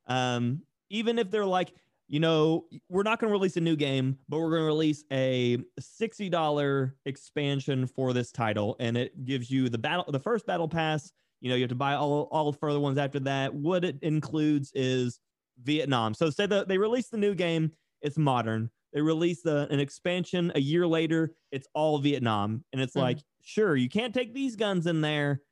[0.06, 1.72] Um, even if they're like,
[2.08, 5.04] you know, we're not going to release a new game, but we're going to release
[5.10, 10.44] a sixty dollar expansion for this title, and it gives you the battle, the first
[10.44, 11.12] battle pass.
[11.40, 13.54] You know, you have to buy all all the further ones after that.
[13.54, 15.20] What it includes is
[15.62, 16.14] Vietnam.
[16.14, 18.70] So say that they release the new game, it's modern.
[18.94, 23.00] They release the, an expansion a year later, it's all Vietnam, and it's Mhm.
[23.00, 25.42] like, sure, you can't take these guns in there,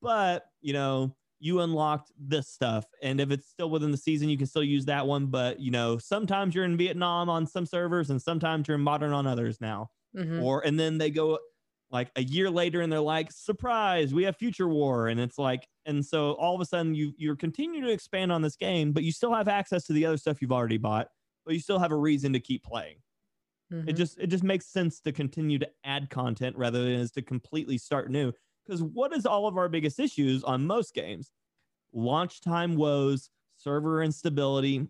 [0.00, 2.86] but you know you unlocked this stuff.
[3.02, 5.26] And if it's still within the season you can still use that one.
[5.26, 9.12] But you know sometimes you're in vietnam on some servers and sometimes you're in modern
[9.12, 9.90] on others now.
[10.14, 10.42] Mhm.
[10.44, 11.38] or and then they go
[11.90, 15.08] like a year later and they're like surprise we have future war.
[15.08, 18.42] And it's like and so all of a sudden you you're continuing to expand on
[18.42, 21.08] this game but you still have access to the other stuff you've already bought
[21.44, 22.98] but you still have a reason to keep playing
[23.86, 23.94] it Mhm.
[23.94, 27.78] just it just makes sense to continue to add content rather than is to completely
[27.78, 28.32] start new
[28.64, 31.32] because what is all of our biggest issues on most games
[31.92, 34.88] launch time woes, server instability,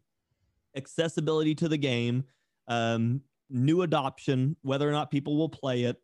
[0.76, 2.24] accessibility to the game,
[2.68, 6.02] um, new adoption, whether or not people will play it.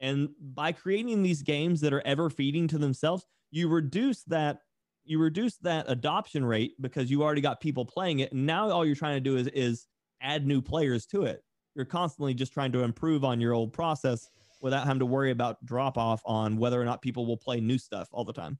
[0.00, 4.62] And by creating these games that are ever feeding to themselves, you reduce that
[5.04, 8.32] you reduce that adoption rate because you already got people playing it.
[8.32, 9.86] And now all you're trying to do is is
[10.20, 11.42] add new players to it.
[11.74, 14.28] You're constantly just trying to improve on your old process
[14.60, 17.78] without having to worry about drop off on whether or not people will play new
[17.78, 18.58] stuff all the time.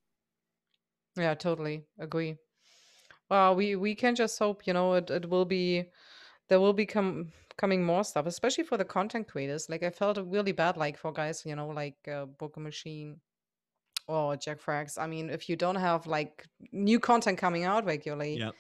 [1.16, 2.36] Yeah, totally agree.
[3.30, 5.84] Well, we we can just hope, you know, it, it will be
[6.49, 9.68] there will become coming more stuff, especially for the content creators.
[9.68, 13.20] Like I felt really bad, like for guys, you know, like uh, Book Machine
[14.12, 14.98] or Jack Frags.
[14.98, 18.54] I mean, if you don't have like new content coming out regularly, Yep.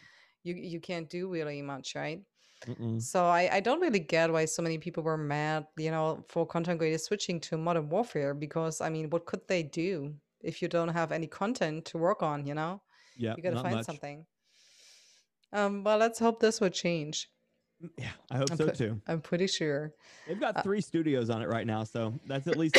[0.44, 2.20] you you can't do really much, right?
[2.66, 3.02] Mm-mm.
[3.02, 6.46] So I, I don't really get why so many people were mad, you know, for
[6.46, 10.68] content creators switching to Modern Warfare because I mean, what could they do if you
[10.68, 12.80] don't have any content to work on, you know?
[13.16, 13.86] Yeah, You gotta not find much.
[13.86, 14.26] something.
[15.52, 17.28] Um, well, let's hope this will change.
[17.98, 19.00] Yeah, I hope I'm, so too.
[19.08, 19.92] I'm pretty sure.
[20.26, 22.76] They've got Uh, three studios on it right now, so that's at least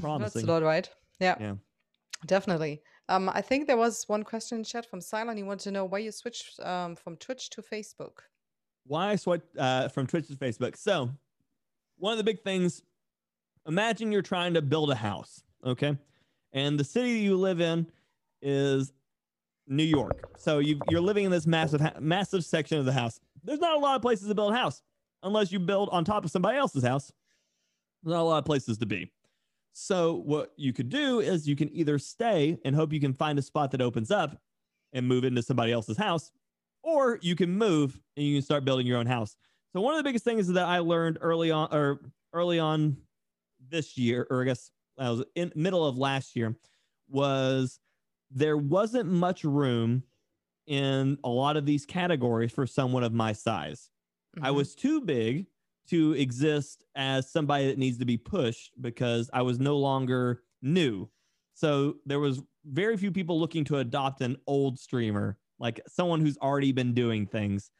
[0.20, 0.90] That's a lot, right?
[1.20, 1.54] Yeah, Yeah.
[2.26, 2.82] Definitely.
[3.08, 5.36] Um, I think there was one question in chat from Silent.
[5.36, 8.18] He wanted to know why you switched um, from Twitch to Facebook.
[8.84, 10.76] why I switched uh, from Twitch to Facebook.
[10.76, 11.10] So,
[11.98, 12.82] one of the big things
[13.66, 15.96] imagine you're trying to build a house, okay?
[16.52, 17.86] And the city you live in
[18.40, 18.92] is
[19.68, 20.30] New York.
[20.38, 23.20] So, you you're living in this massive, massive section of the house.
[23.44, 24.82] There's not a lot of places to build a house
[25.22, 27.12] unless you build on top of somebody else's house.
[28.02, 29.10] There's not a lot of places to be.
[29.72, 33.38] So, what you could do is you can either stay and hope you can find
[33.38, 34.40] a spot that opens up
[34.92, 36.30] and move into somebody else's house,
[36.82, 39.36] or you can move and you can start building your own house.
[39.74, 42.02] So one of the biggest things that I learned early on or
[42.34, 42.98] early on
[43.60, 46.58] this year, or I guess I was in middle of last year,
[47.08, 47.80] was
[48.30, 50.04] there wasn't much room
[50.66, 53.90] in a lot of these categories for someone of my size.
[54.40, 54.56] I Mhm.
[54.56, 55.48] was too big
[55.88, 61.08] to exist as somebody that needs to be pushed because I was no longer new.
[61.54, 66.38] So there was very few people looking to adopt an old streamer, like someone who's
[66.38, 67.70] already been doing things.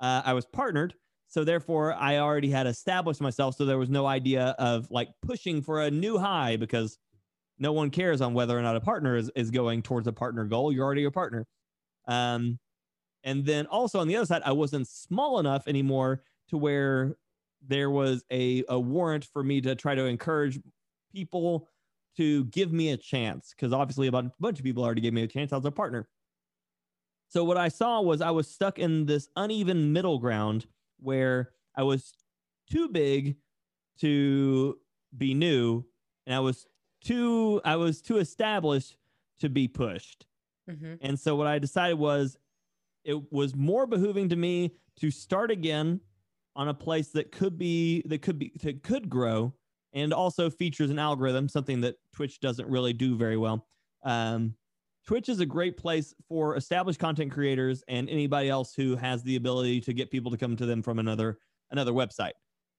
[0.00, 0.94] Uh, I was partnered,
[1.28, 3.54] so therefore I already had established myself.
[3.54, 6.98] So there was no idea of like pushing for a new high because
[7.58, 10.44] no one cares on whether or not a partner is, is going towards a partner
[10.44, 10.72] goal.
[10.72, 11.46] You're already a partner.
[12.08, 12.58] Um,
[13.24, 17.16] and then also on the other side, I wasn't small enough anymore to where
[17.66, 20.58] there was a, a warrant for me to try to encourage
[21.14, 21.68] people
[22.16, 23.54] to give me a chance.
[23.54, 25.52] Because obviously, a bunch of people already gave me a chance.
[25.52, 26.08] I was a partner.
[27.28, 30.66] So what I saw was I was stuck in this uneven middle ground
[30.98, 32.12] where I was
[32.70, 33.36] too big
[34.00, 34.78] to
[35.16, 35.84] be new,
[36.26, 36.66] and I was
[37.02, 38.96] too I was too established
[39.40, 40.26] to be pushed.
[40.68, 40.98] Mhm.
[41.00, 42.36] And so what I decided was
[43.04, 46.00] it was more behooving to me to start again
[46.54, 49.52] on a place that could be that could be that could grow
[49.94, 53.66] and also features an algorithm, something that Twitch doesn't really do very well.
[54.04, 54.54] Um,
[55.06, 59.36] Twitch is a great place for established content creators and anybody else who has the
[59.36, 61.38] ability to get people to come to them from another
[61.70, 62.32] another website.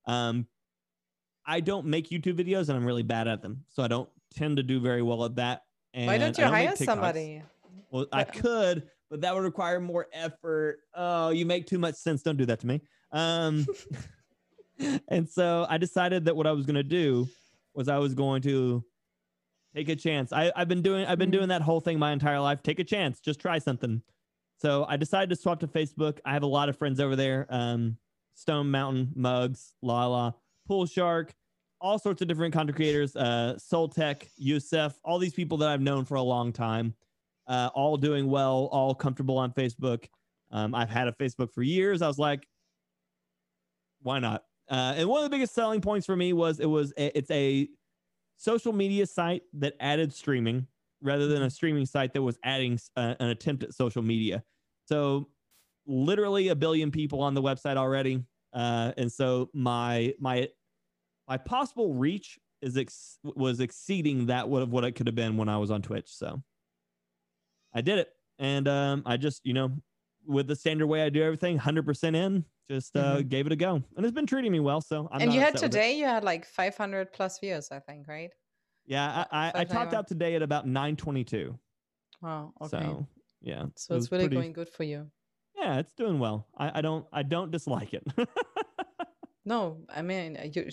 [0.06, 0.48] Um,
[1.46, 4.58] I don't make YouTube videos and I'm really bad at them, so I don't tend
[4.58, 5.62] to do very well at that.
[5.94, 7.42] And Why don't you make hire somebody?
[7.92, 10.80] Well, I could, but that would require more effort.
[10.96, 12.24] Oh, you make too much sense.
[12.24, 12.82] Don't do that to me.
[13.14, 13.66] Um,
[15.08, 17.28] and so I decided that what I was going to do
[17.74, 18.84] was I was going to
[19.76, 20.34] take a chance.
[20.34, 21.34] I, I've been doing I've been Mhm.
[21.34, 22.62] doing that whole thing my entire life.
[22.64, 24.02] Take a chance, just try something.
[24.60, 26.20] So I decided to swap to Facebook.
[26.26, 27.48] I have a lot of friends over there.
[27.50, 27.98] Um,
[28.36, 30.36] Stone Mountain, Mugs, Lala,
[30.68, 31.34] Pool Shark,
[31.82, 33.16] all sorts of different content creators.
[33.16, 36.96] Uh, Soul Tech, Yusef, all these people that I've known for a long time
[37.48, 40.06] uh, all doing well, all comfortable on Facebook.
[40.52, 42.02] Um, I've had a Facebook for years.
[42.02, 42.48] I was like,
[44.04, 44.44] why not?
[44.70, 47.32] Uh, and one of the biggest selling points for me was it was a, it's
[47.32, 47.68] a
[48.38, 50.68] social media site that added streaming
[51.02, 54.44] rather than a streaming site that was adding s- uh, an attempt at social media.
[54.86, 55.30] So
[55.86, 58.24] literally a billion people on the website already,
[58.54, 60.50] uh, and so my my
[61.28, 65.36] my possible reach is ex- was exceeding that what of what it could have been
[65.38, 66.08] when I was on Twitch.
[66.08, 66.42] So
[67.74, 69.72] I did it, and um, I just you know
[70.26, 73.56] with the standard way I do everything, hundred percent in, just uh, gave it a
[73.56, 74.82] go, and it's been treating me well.
[74.82, 75.78] So I'm and you had upset with it.
[75.82, 78.30] today, you had like 500 plus views, I think, right?
[78.86, 81.58] Yeah, I, I, I topped out today at about nine twenty two.
[82.22, 82.54] Wow.
[82.62, 82.70] Okay.
[82.70, 83.08] So
[83.42, 85.10] yeah, So it it's really pretty- going good for you.
[85.56, 86.48] Yeah, it's doing well.
[86.58, 88.04] I, I don't I don't dislike it.
[89.46, 90.70] No, I mean, uh, you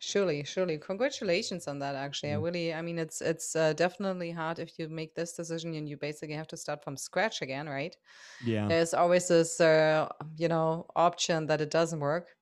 [0.00, 1.94] surely, surely, congratulations on that.
[1.94, 2.42] Actually, I Mm.
[2.42, 5.96] really, I mean, it's it's uh, definitely hard if you make this decision and you
[5.96, 7.96] basically have to start from scratch again, right?
[8.40, 12.36] Yeah, There's always this, uh, you know, option that it doesn't work.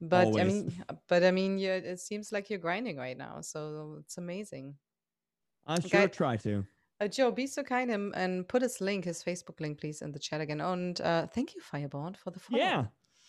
[0.00, 0.44] But I always.
[0.44, 4.18] mean, uh, but I mean, yeah, it seems like you're grinding right now, so it's
[4.18, 4.76] amazing.
[5.66, 6.66] I sure Okay, try to.
[7.00, 10.12] uh, Joe, be so kind and, and put his link, his Facebook link, please, in
[10.12, 10.60] the chat again.
[10.60, 12.60] And uh, thank you, Fyrborn, for the follow.
[12.60, 12.86] Yeah.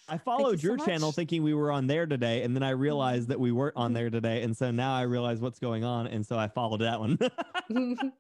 [0.08, 2.72] I you followed so your channel thinking we were on there today, and then I
[2.72, 3.96] realized that we weren't on Mhm.
[3.96, 4.44] there today.
[4.44, 6.08] And so now I realize what's going on.
[6.08, 7.18] And so I followed that one.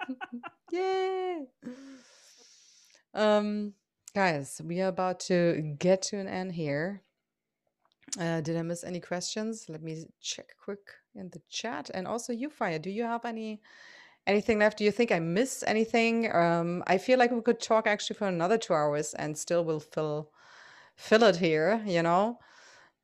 [0.71, 1.45] Yay!
[3.13, 3.73] Um,
[4.13, 7.01] guys, we are about to get to an end here.
[8.19, 9.65] Uh, did I miss any questions?
[9.69, 10.79] Let me check quick
[11.15, 11.89] in the chat.
[11.93, 13.61] And also, you, Fire, do you have any
[14.27, 14.77] anything left?
[14.79, 16.33] Do you think I missed anything?
[16.35, 19.79] Um, I feel like we could talk actually for another two hours and still will
[19.79, 20.31] fill
[20.95, 21.81] fill it here.
[21.85, 22.39] You know.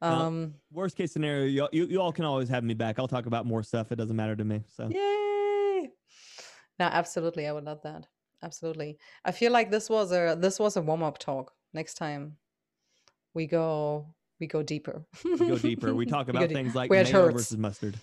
[0.02, 3.00] well, Um, worst case scenario, you, you, you all can always have me back.
[3.00, 3.92] I'll talk about more stuff.
[3.92, 4.64] It doesn't matter to me.
[4.76, 5.90] So Yay!
[6.80, 7.48] No, absolutely.
[7.48, 8.08] I would love that.
[8.44, 8.98] Absolutely.
[9.24, 11.54] I feel like this was a this was a warm-up talk.
[11.74, 12.38] Next time
[13.34, 14.08] we go
[14.40, 15.06] we go deeper.
[15.24, 15.94] we go deeper.
[15.94, 17.96] We talk about deep things like mayo versus mustard.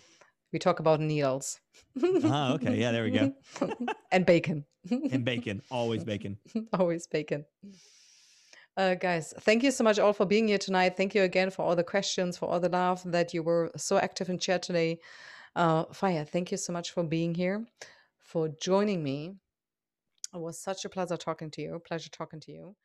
[0.53, 1.61] We talk about needles.
[2.24, 2.78] Ah, okay.
[2.78, 3.34] Yeah, there we go.
[4.12, 4.64] and bacon.
[4.91, 5.61] And bacon.
[5.70, 6.39] Always bacon.
[6.72, 7.45] Always bacon.
[8.79, 10.97] Uh, guys, thank you so much all for being here tonight.
[10.97, 13.99] Thank you again for all the questions, for all the love that you were so
[13.99, 15.01] active in chat today.
[15.57, 17.66] Uh, Fire, thank you so much for being here,
[18.20, 19.35] for joining me.
[20.33, 21.83] It was such a pleasure talking to you.
[21.85, 22.76] Pleasure talking to you.